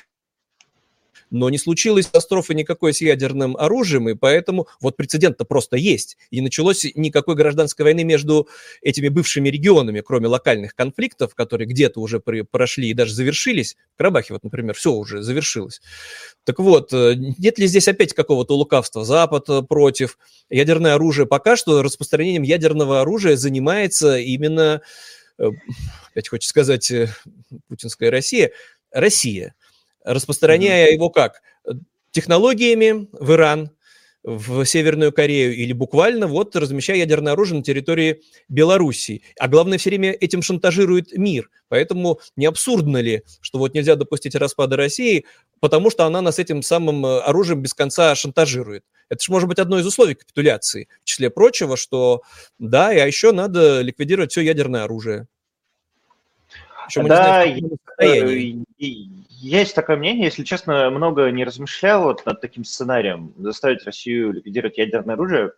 но 1.30 1.50
не 1.50 1.58
случилось 1.58 2.06
катастрофы 2.06 2.54
никакой 2.54 2.94
с 2.94 3.00
ядерным 3.00 3.56
оружием, 3.56 4.08
и 4.08 4.14
поэтому 4.14 4.68
вот 4.80 4.96
прецедент-то 4.96 5.44
просто 5.44 5.76
есть. 5.76 6.16
И 6.30 6.40
началось 6.40 6.84
никакой 6.94 7.34
гражданской 7.34 7.84
войны 7.84 8.04
между 8.04 8.48
этими 8.82 9.08
бывшими 9.08 9.48
регионами, 9.48 10.00
кроме 10.00 10.28
локальных 10.28 10.74
конфликтов, 10.74 11.34
которые 11.34 11.66
где-то 11.66 12.00
уже 12.00 12.20
прошли 12.20 12.90
и 12.90 12.94
даже 12.94 13.14
завершились. 13.14 13.76
В 13.94 13.98
Карабахе, 13.98 14.34
вот, 14.34 14.44
например, 14.44 14.74
все 14.74 14.92
уже 14.92 15.22
завершилось. 15.22 15.80
Так 16.44 16.58
вот, 16.58 16.92
э, 16.92 17.14
нет 17.16 17.58
ли 17.58 17.66
здесь 17.66 17.88
опять 17.88 18.12
какого-то 18.12 18.56
лукавства? 18.56 19.04
Запад 19.04 19.48
э, 19.48 19.62
против 19.62 20.18
ядерное 20.50 20.94
оружие. 20.94 21.26
Пока 21.26 21.56
что 21.56 21.82
распространением 21.82 22.42
ядерного 22.42 23.00
оружия 23.00 23.36
занимается 23.36 24.18
именно, 24.18 24.82
э, 25.38 25.48
опять 26.10 26.28
хочется 26.28 26.50
сказать, 26.50 26.92
путинская 27.68 28.10
Россия, 28.10 28.52
Россия 28.90 29.54
распространяя 30.04 30.92
его 30.92 31.10
как? 31.10 31.42
Технологиями 32.12 33.08
в 33.12 33.32
Иран, 33.32 33.70
в 34.24 34.64
Северную 34.64 35.12
Корею 35.12 35.54
или 35.54 35.72
буквально 35.74 36.26
вот 36.26 36.56
размещая 36.56 36.96
ядерное 36.96 37.34
оружие 37.34 37.58
на 37.58 37.62
территории 37.62 38.22
Белоруссии. 38.48 39.22
А 39.38 39.48
главное, 39.48 39.76
все 39.76 39.90
время 39.90 40.12
этим 40.12 40.40
шантажирует 40.40 41.12
мир. 41.12 41.50
Поэтому 41.68 42.20
не 42.34 42.46
абсурдно 42.46 42.98
ли, 42.98 43.22
что 43.42 43.58
вот 43.58 43.74
нельзя 43.74 43.96
допустить 43.96 44.34
распада 44.34 44.76
России, 44.76 45.26
потому 45.60 45.90
что 45.90 46.06
она 46.06 46.22
нас 46.22 46.38
этим 46.38 46.62
самым 46.62 47.04
э, 47.04 47.18
оружием 47.20 47.60
без 47.60 47.74
конца 47.74 48.14
шантажирует. 48.14 48.84
Это 49.10 49.22
же 49.22 49.30
может 49.30 49.48
быть 49.48 49.58
одно 49.58 49.78
из 49.78 49.86
условий 49.86 50.14
капитуляции. 50.14 50.88
В 51.02 51.04
числе 51.04 51.28
прочего, 51.28 51.76
что 51.76 52.22
да, 52.58 52.94
и 52.94 52.98
а 52.98 53.06
еще 53.06 53.32
надо 53.32 53.82
ликвидировать 53.82 54.32
все 54.32 54.40
ядерное 54.40 54.84
оружие. 54.84 55.26
Мы 56.96 57.08
да, 57.08 57.46
не 57.46 57.60
знаем, 57.98 58.64
есть 59.44 59.74
такое 59.74 59.96
мнение, 59.96 60.24
если 60.24 60.42
честно, 60.42 60.90
много 60.90 61.30
не 61.30 61.44
размышлял 61.44 62.04
вот 62.04 62.24
над 62.24 62.40
таким 62.40 62.64
сценарием, 62.64 63.34
заставить 63.36 63.84
Россию 63.84 64.32
ликвидировать 64.32 64.78
ядерное 64.78 65.14
оружие, 65.14 65.52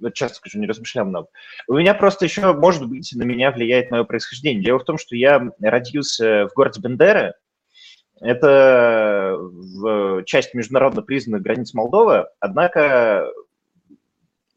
вот 0.00 0.14
часто 0.14 0.36
скажу, 0.36 0.58
не 0.58 0.66
размышлял 0.66 1.06
много. 1.06 1.28
У 1.66 1.74
меня 1.74 1.94
просто 1.94 2.24
еще, 2.26 2.52
может 2.52 2.86
быть, 2.88 3.10
на 3.14 3.22
меня 3.22 3.50
влияет 3.50 3.90
мое 3.90 4.04
происхождение. 4.04 4.62
Дело 4.62 4.78
в 4.78 4.84
том, 4.84 4.98
что 4.98 5.16
я 5.16 5.50
родился 5.60 6.48
в 6.48 6.54
городе 6.54 6.80
Бендеры, 6.80 7.34
это 8.20 9.38
часть 10.26 10.52
международно 10.52 11.00
признанных 11.00 11.42
границ 11.42 11.72
Молдовы, 11.72 12.26
однако 12.40 13.30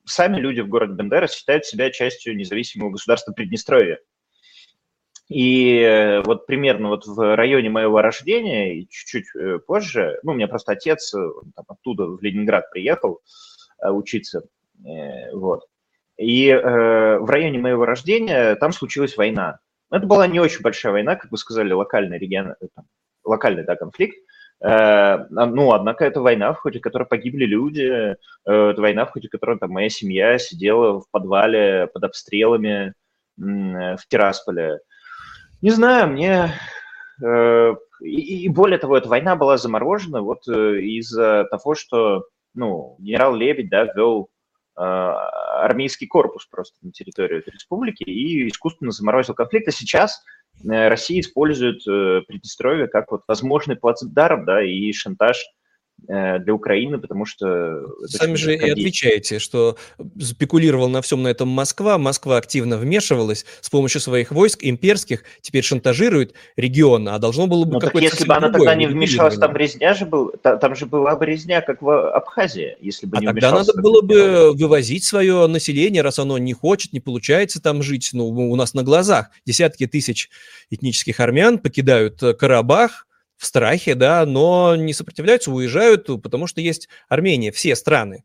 сами 0.03 0.37
люди 0.37 0.59
в 0.59 0.67
городе 0.67 0.93
Бендера 0.93 1.27
считают 1.27 1.65
себя 1.65 1.89
частью 1.89 2.35
независимого 2.35 2.89
государства 2.89 3.31
Приднестровья. 3.31 3.99
И 5.33 5.79
э, 5.79 6.21
вот 6.21 6.45
примерно 6.45 6.89
вот 6.89 7.07
в 7.07 7.35
районе 7.35 7.69
моего 7.69 8.01
рождения 8.01 8.75
и 8.75 8.87
чуть-чуть 8.87 9.25
э, 9.35 9.57
позже, 9.57 10.19
ну, 10.21 10.33
у 10.33 10.35
меня 10.35 10.47
просто 10.47 10.73
отец 10.73 11.11
э, 11.15 11.27
там, 11.55 11.65
оттуда 11.67 12.05
в 12.05 12.21
Ленинград 12.21 12.69
приехал 12.69 13.21
учиться, 13.81 14.43
вот. 15.33 15.65
И 16.17 16.47
э, 16.47 17.17
в 17.17 17.29
районе 17.29 17.57
моего 17.57 17.85
рождения 17.85 18.55
там 18.55 18.71
случилась 18.71 19.17
война. 19.17 19.59
Это 19.89 20.05
была 20.05 20.27
не 20.27 20.39
очень 20.39 20.61
большая 20.61 20.93
война, 20.93 21.15
как 21.15 21.31
вы 21.31 21.37
сказали, 21.37 21.73
локальный 21.73 22.19
регион, 22.19 22.55
там, 22.75 22.85
локальный, 23.23 23.63
да, 23.63 23.75
конфликт. 23.75 24.15
Э, 24.63 25.25
ну, 25.29 25.73
однако 25.73 26.05
это 26.05 26.21
война, 26.21 26.53
в 26.53 26.59
ходе 26.59 26.79
которой 26.79 27.05
погибли 27.05 27.45
люди, 27.45 27.81
э, 27.81 28.15
это 28.45 28.79
война, 28.79 29.05
в 29.05 29.11
ходе 29.11 29.29
которой 29.29 29.57
там 29.57 29.71
моя 29.71 29.89
семья 29.89 30.37
сидела 30.37 31.01
в 31.01 31.09
подвале 31.09 31.87
под 31.87 32.03
обстрелами 32.03 32.93
э, 32.93 32.93
в 33.37 34.07
Тирасполе. 34.07 34.79
Не 35.63 35.69
знаю, 35.69 36.09
мне... 36.09 36.51
Э, 37.23 37.75
и, 38.01 38.49
более 38.49 38.77
того, 38.77 38.97
эта 38.97 39.07
война 39.07 39.37
была 39.37 39.55
заморожена 39.55 40.21
вот 40.21 40.45
э, 40.49 40.81
из-за 40.81 41.45
того, 41.49 41.73
что 41.73 42.25
ну, 42.53 42.97
генерал 42.99 43.33
Лебедь 43.33 43.69
да, 43.69 43.85
ввел 43.85 44.29
э, 44.77 44.81
армейский 44.81 46.05
корпус 46.05 46.47
просто 46.47 46.75
на 46.81 46.91
территорию 46.91 47.39
этой 47.39 47.53
республики 47.53 48.03
и 48.03 48.49
искусственно 48.49 48.91
заморозил 48.91 49.35
конфликт. 49.35 49.69
А 49.69 49.71
сейчас 49.71 50.21
Россия 50.65 51.21
использует 51.21 51.81
Приднестровье 52.27 52.89
как 52.89 53.09
вот 53.13 53.21
возможный 53.25 53.77
плацдарм 53.77 54.43
да, 54.43 54.61
и 54.61 54.91
шантаж 54.91 55.45
для 56.07 56.53
Украины, 56.53 56.97
потому 56.97 57.25
что... 57.25 57.81
Сами 58.07 58.35
же 58.35 58.55
и 58.55 58.69
отвечаете, 58.69 59.39
что 59.39 59.77
спекулировал 60.19 60.89
на 60.89 61.01
всем 61.01 61.23
на 61.23 61.29
этом 61.29 61.47
Москва, 61.47 61.97
Москва 61.97 62.37
активно 62.37 62.77
вмешивалась 62.77 63.45
с 63.61 63.69
помощью 63.69 64.01
своих 64.01 64.31
войск 64.31 64.59
имперских, 64.61 65.23
теперь 65.41 65.63
шантажирует 65.63 66.33
регион, 66.57 67.07
а 67.07 67.19
должно 67.19 67.47
было 67.47 67.63
бы 67.63 67.73
ну, 67.73 67.79
какое-то... 67.79 68.09
если 68.09 68.27
бы 68.27 68.35
она 68.35 68.49
тогда 68.49 68.75
не 68.75 68.87
вмешалась, 68.87 69.37
там 69.37 69.55
резня 69.55 69.93
же 69.93 70.05
был, 70.05 70.33
там 70.41 70.75
же 70.75 70.85
была 70.85 71.15
бы 71.15 71.25
резня, 71.25 71.61
как 71.61 71.81
в 71.81 72.11
Абхазии, 72.11 72.75
если 72.81 73.05
бы 73.05 73.17
а 73.17 73.21
не 73.21 73.27
тогда 73.27 73.51
надо 73.51 73.73
было 73.81 74.01
бы 74.01 74.51
вывозить 74.53 75.05
свое 75.05 75.47
население, 75.47 76.01
раз 76.01 76.19
оно 76.19 76.37
не 76.37 76.53
хочет, 76.53 76.91
не 76.91 76.99
получается 76.99 77.61
там 77.61 77.81
жить, 77.81 78.09
ну, 78.11 78.27
у 78.27 78.55
нас 78.55 78.73
на 78.73 78.83
глазах 78.83 79.29
десятки 79.45 79.87
тысяч 79.87 80.29
этнических 80.69 81.19
армян 81.21 81.59
покидают 81.59 82.21
э, 82.23 82.33
Карабах, 82.33 83.07
в 83.43 83.45
страхе, 83.45 83.93
да, 83.93 84.25
но 84.25 84.75
не 84.75 84.93
сопротивляются, 84.93 85.51
уезжают, 85.51 86.07
потому 86.23 86.47
что 86.47 86.61
есть 86.61 86.89
Армения, 87.09 87.51
все 87.51 87.75
страны 87.75 88.23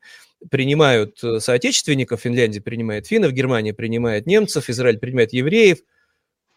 принимают 0.50 1.22
э, 1.24 1.40
соотечественников, 1.40 2.20
Финляндия 2.20 2.60
принимает 2.60 3.08
финнов, 3.08 3.32
Германия 3.32 3.74
принимает 3.74 4.26
немцев, 4.26 4.70
Израиль 4.70 4.98
принимает 4.98 5.32
евреев, 5.32 5.78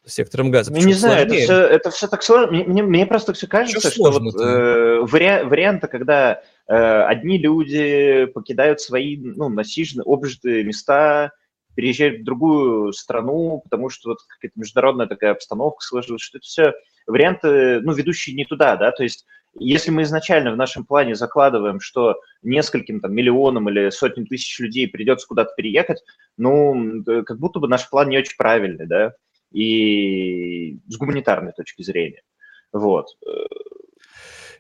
сектором 0.06 0.52
газа. 0.52 0.72
Ну, 0.72 0.78
не 0.78 0.94
знаю, 0.94 1.26
это 1.26 1.34
все, 1.34 1.54
это 1.54 1.90
все 1.90 2.08
так 2.08 2.22
сложно. 2.22 2.52
Мне, 2.52 2.64
мне, 2.64 2.84
мне 2.84 3.06
просто 3.08 3.34
все 3.34 3.48
кажется, 3.48 3.80
что, 3.92 4.12
что 4.12 4.20
вот, 4.20 4.36
э, 4.36 5.00
вариа- 5.02 5.46
варианта, 5.46 5.88
когда 5.88 6.42
одни 6.68 7.38
люди 7.38 8.26
покидают 8.28 8.80
свои 8.80 9.18
ну, 9.18 9.50
насиженные, 9.50 10.06
обжитые 10.06 10.64
места, 10.64 11.32
переезжают 11.76 12.22
в 12.22 12.24
другую 12.24 12.94
страну, 12.94 13.62
потому 13.64 13.90
что 13.90 14.10
вот 14.10 14.20
какая-то 14.28 14.60
международная 14.60 15.08
такая 15.08 15.32
обстановка 15.32 15.84
сложилась, 15.84 16.22
что 16.22 16.38
это 16.38 16.46
все 16.46 16.74
варианты, 17.08 17.82
ну, 17.82 17.94
ведущие 17.94 18.36
не 18.36 18.46
туда, 18.46 18.76
да, 18.78 18.92
то 18.92 19.04
есть 19.04 19.26
если 19.60 19.92
мы 19.92 20.04
изначально 20.04 20.54
в 20.54 20.58
нашем 20.58 20.86
плане 20.86 21.16
закладываем, 21.16 21.82
что 21.82 22.16
нескольким 22.42 23.02
там 23.02 23.14
миллионам 23.14 23.70
или 23.70 23.90
сотням 23.90 24.26
тысяч 24.26 24.58
людей 24.60 24.88
придется 24.88 25.28
куда-то 25.28 25.54
переехать, 25.58 26.02
ну, 26.38 27.04
как 27.26 27.38
будто 27.38 27.60
бы 27.60 27.68
наш 27.68 27.90
план 27.90 28.10
не 28.10 28.18
очень 28.18 28.38
правильный, 28.38 28.88
да, 28.88 29.14
и 29.52 30.80
с 30.88 30.98
гуманитарной 30.98 31.52
точки 31.52 31.82
зрения. 31.82 32.22
Вот. 32.72 33.08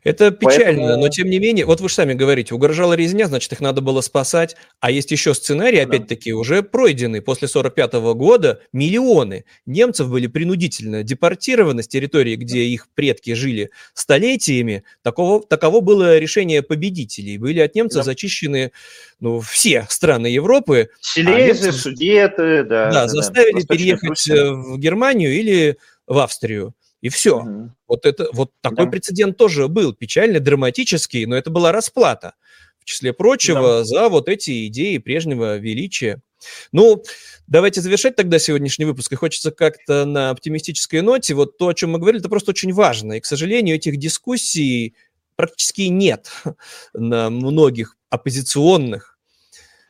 Это 0.03 0.31
печально, 0.31 0.83
Поэтому... 0.83 0.97
но 0.97 1.09
тем 1.09 1.29
не 1.29 1.37
менее, 1.37 1.65
вот 1.65 1.79
вы 1.79 1.89
же 1.89 1.95
сами 1.95 2.13
говорите, 2.13 2.55
угрожала 2.55 2.93
резня, 2.93 3.27
значит, 3.27 3.51
их 3.51 3.61
надо 3.61 3.81
было 3.81 4.01
спасать, 4.01 4.55
а 4.79 4.89
есть 4.89 5.11
еще 5.11 5.33
сценарий, 5.35 5.77
да. 5.77 5.83
опять-таки, 5.83 6.33
уже 6.33 6.63
пройденный 6.63 7.21
после 7.21 7.47
45 7.47 7.93
года, 8.15 8.61
миллионы 8.73 9.45
немцев 9.67 10.09
были 10.09 10.25
принудительно 10.25 11.03
депортированы 11.03 11.83
с 11.83 11.87
территории, 11.87 12.35
где 12.35 12.63
их 12.63 12.87
предки 12.95 13.33
жили 13.33 13.69
столетиями, 13.93 14.83
такого, 15.03 15.43
таково 15.43 15.81
было 15.81 16.17
решение 16.17 16.63
победителей, 16.63 17.37
были 17.37 17.59
от 17.59 17.75
немцев 17.75 17.99
да. 17.99 18.03
зачищены 18.03 18.71
ну, 19.19 19.39
все 19.39 19.85
страны 19.89 20.27
Европы. 20.27 20.89
Силезы, 20.99 21.69
а 21.69 21.73
судеты, 21.73 22.63
да. 22.63 22.91
Да, 22.91 23.07
заставили 23.07 23.61
да, 23.61 23.75
переехать 23.75 24.27
в 24.27 24.77
Германию 24.77 25.31
или 25.31 25.77
в 26.07 26.17
Австрию. 26.17 26.73
И 27.01 27.09
все. 27.09 27.39
Угу. 27.39 27.71
Вот, 27.87 28.05
это, 28.05 28.29
вот 28.31 28.51
такой 28.61 28.85
да. 28.85 28.91
прецедент 28.91 29.37
тоже 29.37 29.67
был, 29.67 29.93
печальный, 29.93 30.39
драматический, 30.39 31.25
но 31.25 31.35
это 31.35 31.49
была 31.49 31.71
расплата, 31.71 32.35
в 32.79 32.85
числе 32.85 33.11
прочего, 33.13 33.79
да. 33.79 33.83
за 33.83 34.09
вот 34.09 34.29
эти 34.29 34.67
идеи 34.67 34.97
прежнего 34.97 35.57
величия. 35.57 36.21
Ну, 36.71 37.03
давайте 37.47 37.81
завершать 37.81 38.15
тогда 38.15 38.39
сегодняшний 38.39 38.85
выпуск. 38.85 39.11
И 39.11 39.15
хочется 39.15 39.51
как-то 39.51 40.05
на 40.05 40.31
оптимистической 40.31 41.01
ноте. 41.01 41.33
Вот 41.33 41.57
то, 41.57 41.67
о 41.67 41.73
чем 41.73 41.91
мы 41.91 41.99
говорили, 41.99 42.21
это 42.21 42.29
просто 42.29 42.51
очень 42.51 42.73
важно. 42.73 43.13
И, 43.13 43.19
к 43.19 43.25
сожалению, 43.25 43.75
этих 43.75 43.97
дискуссий 43.97 44.95
практически 45.35 45.83
нет 45.83 46.31
на 46.93 47.29
многих 47.29 47.97
оппозиционных 48.09 49.17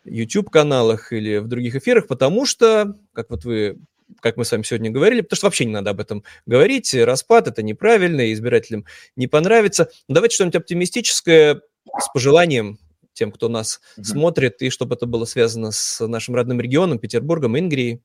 YouTube-каналах 0.05 1.13
или 1.13 1.37
в 1.37 1.47
других 1.47 1.75
эфирах, 1.75 2.07
потому 2.07 2.45
что, 2.45 2.97
как 3.13 3.29
вот 3.29 3.45
вы 3.45 3.77
как 4.19 4.37
мы 4.37 4.45
с 4.45 4.51
вами 4.51 4.63
сегодня 4.63 4.91
говорили, 4.91 5.21
потому 5.21 5.37
что 5.37 5.47
вообще 5.47 5.65
не 5.65 5.73
надо 5.73 5.91
об 5.91 5.99
этом 5.99 6.23
говорить. 6.45 6.93
Распад– 6.93 7.47
это 7.49 7.63
неправильно, 7.63 8.31
избирателям 8.33 8.85
не 9.15 9.27
понравится. 9.27 9.89
Но 10.07 10.15
давайте 10.15 10.35
что-нибудь 10.35 10.55
оптимистическое 10.55 11.61
с 11.97 12.11
пожеланием 12.13 12.77
тем, 13.13 13.31
кто 13.31 13.49
нас 13.49 13.81
mm-hmm. 13.97 14.03
смотрит, 14.03 14.61
и 14.61 14.69
чтобы 14.69 14.95
это 14.95 15.05
было 15.05 15.25
связано 15.25 15.71
с 15.71 16.05
нашим 16.05 16.35
родным 16.35 16.61
регионом, 16.61 16.99
Петербургом, 16.99 17.57
Ингрией. 17.57 18.01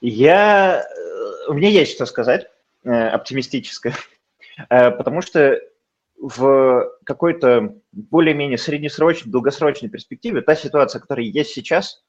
Я... 0.00 0.84
Э, 1.48 1.52
мне 1.52 1.72
есть 1.72 1.92
что 1.92 2.06
сказать 2.06 2.46
э, 2.84 2.90
оптимистическое, 2.90 3.94
э, 4.68 4.90
потому 4.90 5.22
что 5.22 5.60
в 6.18 6.90
какой-то 7.04 7.74
более-менее 7.92 8.58
среднесрочной, 8.58 9.30
долгосрочной 9.30 9.90
перспективе 9.90 10.40
та 10.40 10.56
ситуация, 10.56 11.00
которая 11.00 11.26
есть 11.26 11.50
сейчас, 11.50 12.02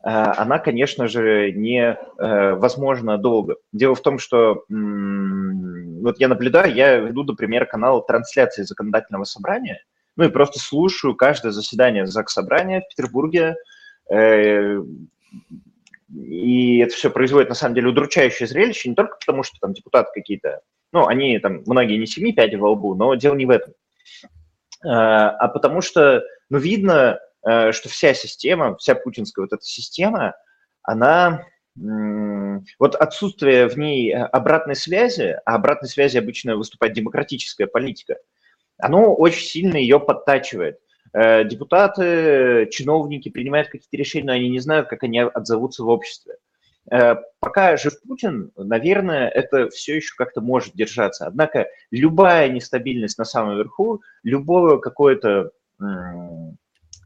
она, 0.00 0.58
конечно 0.58 1.08
же, 1.08 1.50
не 1.52 1.80
э, 1.80 2.54
возможна 2.54 3.18
долго. 3.18 3.56
Дело 3.72 3.94
в 3.96 4.02
том, 4.02 4.18
что 4.18 4.64
вот 4.68 6.20
я 6.20 6.28
наблюдаю, 6.28 6.72
я 6.72 6.96
веду, 6.98 7.24
например, 7.24 7.66
канал 7.66 8.04
трансляции 8.06 8.62
законодательного 8.62 9.24
собрания, 9.24 9.82
ну 10.16 10.24
и 10.24 10.30
просто 10.30 10.60
слушаю 10.60 11.16
каждое 11.16 11.50
заседание 11.50 12.06
Заксобрания 12.06 12.80
в 12.80 12.88
Петербурге, 12.88 13.56
э, 14.10 14.78
и 16.14 16.78
это 16.78 16.94
все 16.94 17.10
производит, 17.10 17.48
на 17.48 17.54
самом 17.56 17.74
деле, 17.74 17.88
удручающее 17.88 18.46
зрелище, 18.46 18.88
не 18.88 18.94
только 18.94 19.16
потому, 19.18 19.42
что 19.42 19.58
там 19.60 19.72
депутаты 19.72 20.10
какие-то, 20.14 20.60
ну, 20.92 21.06
они 21.06 21.38
там, 21.40 21.62
многие 21.66 21.98
не 21.98 22.06
семи 22.06 22.32
пяди 22.32 22.54
во 22.54 22.70
лбу, 22.70 22.94
но 22.94 23.14
дело 23.16 23.34
не 23.34 23.46
в 23.46 23.50
этом, 23.50 23.74
а 24.82 25.48
потому 25.48 25.82
что, 25.82 26.22
ну, 26.48 26.58
видно, 26.58 27.18
Э, 27.18 27.27
что 27.42 27.88
вся 27.88 28.14
система, 28.14 28.76
вся 28.76 28.94
путинская 28.94 29.44
вот 29.44 29.52
эта 29.52 29.62
система, 29.64 30.34
она 30.82 31.44
вот 32.78 32.94
отсутствие 32.96 33.68
в 33.68 33.76
ней 33.78 34.12
э, 34.12 34.16
обратной 34.16 34.74
связи, 34.74 35.38
а 35.44 35.54
обратной 35.54 35.88
связи 35.88 36.18
обычно 36.18 36.56
выступает 36.56 36.94
демократическая 36.94 37.66
политика, 37.66 38.16
оно 38.78 39.14
очень 39.14 39.46
сильно 39.46 39.76
ее 39.76 40.00
подтачивает. 40.00 40.78
Э, 41.12 41.44
депутаты, 41.44 42.68
чиновники 42.70 43.28
принимают 43.28 43.68
какие-то 43.68 43.96
решения, 43.96 44.26
но 44.26 44.32
они 44.32 44.48
не 44.48 44.60
знают, 44.60 44.88
как 44.88 45.02
они 45.04 45.20
отзовутся 45.20 45.84
в 45.84 45.88
обществе. 45.88 46.36
Пока 47.40 47.76
жив 47.76 48.00
Путин, 48.00 48.50
наверное, 48.56 49.28
это 49.28 49.68
все 49.68 49.96
еще 49.96 50.14
как-то 50.16 50.40
может 50.40 50.72
держаться. 50.74 51.26
Однако 51.26 51.66
любая 51.90 52.48
нестабильность 52.48 53.18
на 53.18 53.26
самом 53.26 53.58
верху, 53.58 54.00
любое 54.22 54.78
какое-то 54.78 55.50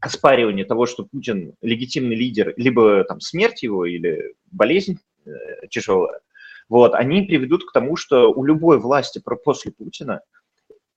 оспаривание 0.05 0.65
того, 0.65 0.85
что 0.85 1.05
Путин 1.05 1.53
легитимный 1.61 2.15
лидер, 2.15 2.53
либо 2.57 3.03
там 3.03 3.19
смерть 3.19 3.63
его 3.63 3.85
или 3.85 4.33
болезнь 4.51 4.99
э, 5.25 5.31
тяжелая, 5.69 6.21
вот, 6.69 6.95
они 6.95 7.23
приведут 7.23 7.65
к 7.65 7.73
тому, 7.73 7.95
что 7.95 8.31
у 8.31 8.43
любой 8.43 8.79
власти 8.79 9.21
после 9.43 9.71
Путина 9.71 10.21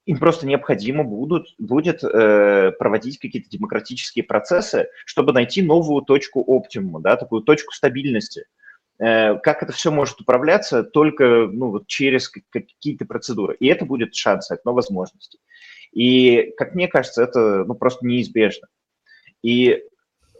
им 0.07 0.19
просто 0.19 0.47
необходимо 0.47 1.03
будут, 1.03 1.55
будет 1.59 2.03
э, 2.05 2.73
проводить 2.79 3.19
какие-то 3.19 3.51
демократические 3.51 4.25
процессы, 4.25 4.89
чтобы 5.05 5.33
найти 5.33 5.63
новую 5.63 6.03
точку 6.03 6.41
оптимума, 6.47 7.01
да, 7.01 7.17
такую 7.17 7.43
точку 7.43 7.75
стабильности. 7.75 8.45
Э, 8.99 9.37
как 9.39 9.63
это 9.65 9.73
все 9.73 9.91
может 9.91 10.21
управляться 10.21 10.85
только 10.85 11.49
ну, 11.53 11.71
вот 11.71 11.89
через 11.89 12.29
какие-то 12.29 13.05
процедуры. 13.05 13.57
И 13.59 13.67
это 13.67 13.85
будет 13.85 14.15
шанс, 14.15 14.51
окно 14.51 14.73
возможностей. 14.73 15.41
И, 15.93 16.53
как 16.57 16.75
мне 16.75 16.87
кажется, 16.89 17.23
это 17.23 17.65
ну, 17.65 17.75
просто 17.75 18.07
неизбежно. 18.07 18.69
И 19.43 19.83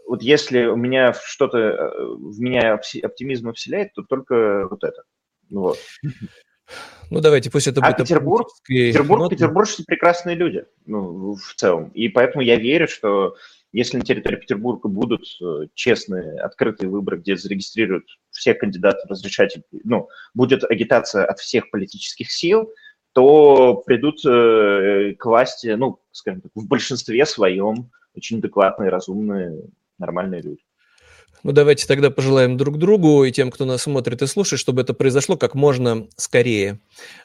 вот 0.07 0.21
если 0.21 0.65
у 0.65 0.75
меня 0.75 1.13
что-то 1.13 1.57
э, 1.57 2.15
в 2.15 2.39
меня 2.39 2.73
оптимизм 2.75 3.53
вселяет, 3.53 3.93
то 3.93 4.03
только 4.03 4.67
вот 4.69 4.83
это. 4.83 5.03
Вот. 5.49 5.77
Ну, 7.09 7.21
давайте, 7.21 7.49
пусть 7.49 7.67
это 7.67 7.79
а 7.79 7.85
будет... 7.85 7.99
Петербург, 7.99 8.49
Петербург, 8.65 9.21
ноты. 9.21 9.35
петербуржцы 9.37 9.85
прекрасные 9.85 10.35
люди, 10.35 10.65
ну, 10.85 11.35
в 11.35 11.55
целом. 11.55 11.89
И 11.91 12.09
поэтому 12.09 12.43
я 12.43 12.57
верю, 12.57 12.89
что 12.89 13.37
если 13.71 13.97
на 13.97 14.03
территории 14.03 14.37
Петербурга 14.37 14.89
будут 14.89 15.23
э, 15.41 15.67
честные, 15.73 16.39
открытые 16.39 16.89
выборы, 16.89 17.19
где 17.19 17.37
зарегистрируют 17.37 18.05
всех 18.31 18.57
кандидатов, 18.57 19.09
разрешать, 19.09 19.57
ну, 19.71 20.09
будет 20.33 20.63
агитация 20.63 21.25
от 21.25 21.39
всех 21.39 21.69
политических 21.69 22.31
сил, 22.31 22.69
то 23.13 23.81
придут 23.85 24.25
э, 24.25 25.15
к 25.17 25.25
власти, 25.25 25.67
ну, 25.77 26.01
скажем 26.11 26.41
так, 26.41 26.51
в 26.53 26.67
большинстве 26.67 27.25
своем 27.25 27.91
очень 28.17 28.39
адекватные, 28.39 28.89
разумные, 28.89 29.61
нормальные 29.97 30.41
люди. 30.41 30.61
Ну, 31.43 31.51
давайте 31.51 31.87
тогда 31.87 32.09
пожелаем 32.09 32.57
друг 32.57 32.77
другу 32.77 33.23
и 33.23 33.31
тем, 33.31 33.51
кто 33.51 33.65
нас 33.65 33.83
смотрит 33.83 34.21
и 34.21 34.27
слушает, 34.27 34.59
чтобы 34.59 34.81
это 34.81 34.93
произошло 34.93 35.37
как 35.37 35.53
можно 35.55 36.07
скорее. 36.15 36.79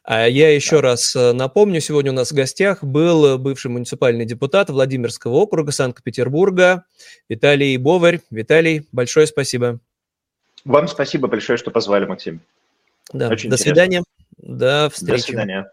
А 0.04 0.28
я 0.28 0.54
еще 0.54 0.76
да. 0.76 0.82
раз 0.82 1.16
э, 1.16 1.32
напомню, 1.32 1.80
сегодня 1.80 2.12
у 2.12 2.14
нас 2.14 2.30
в 2.30 2.34
гостях 2.34 2.84
был 2.84 3.38
бывший 3.38 3.70
муниципальный 3.70 4.26
депутат 4.26 4.68
Владимирского 4.70 5.32
округа 5.32 5.72
Санкт-Петербурга 5.72 6.84
Виталий 7.28 7.76
Боварь. 7.78 8.20
Виталий, 8.30 8.86
большое 8.92 9.26
спасибо. 9.26 9.80
Вам 10.64 10.88
спасибо 10.88 11.26
большое, 11.26 11.56
что 11.56 11.70
позвали, 11.70 12.04
Максим. 12.04 12.40
Да, 13.12 13.28
Очень 13.28 13.50
до 13.50 13.56
интересно. 13.56 13.64
свидания. 13.64 14.02
До 14.38 14.90
встречи. 14.92 15.20
До 15.20 15.26
свидания. 15.26 15.72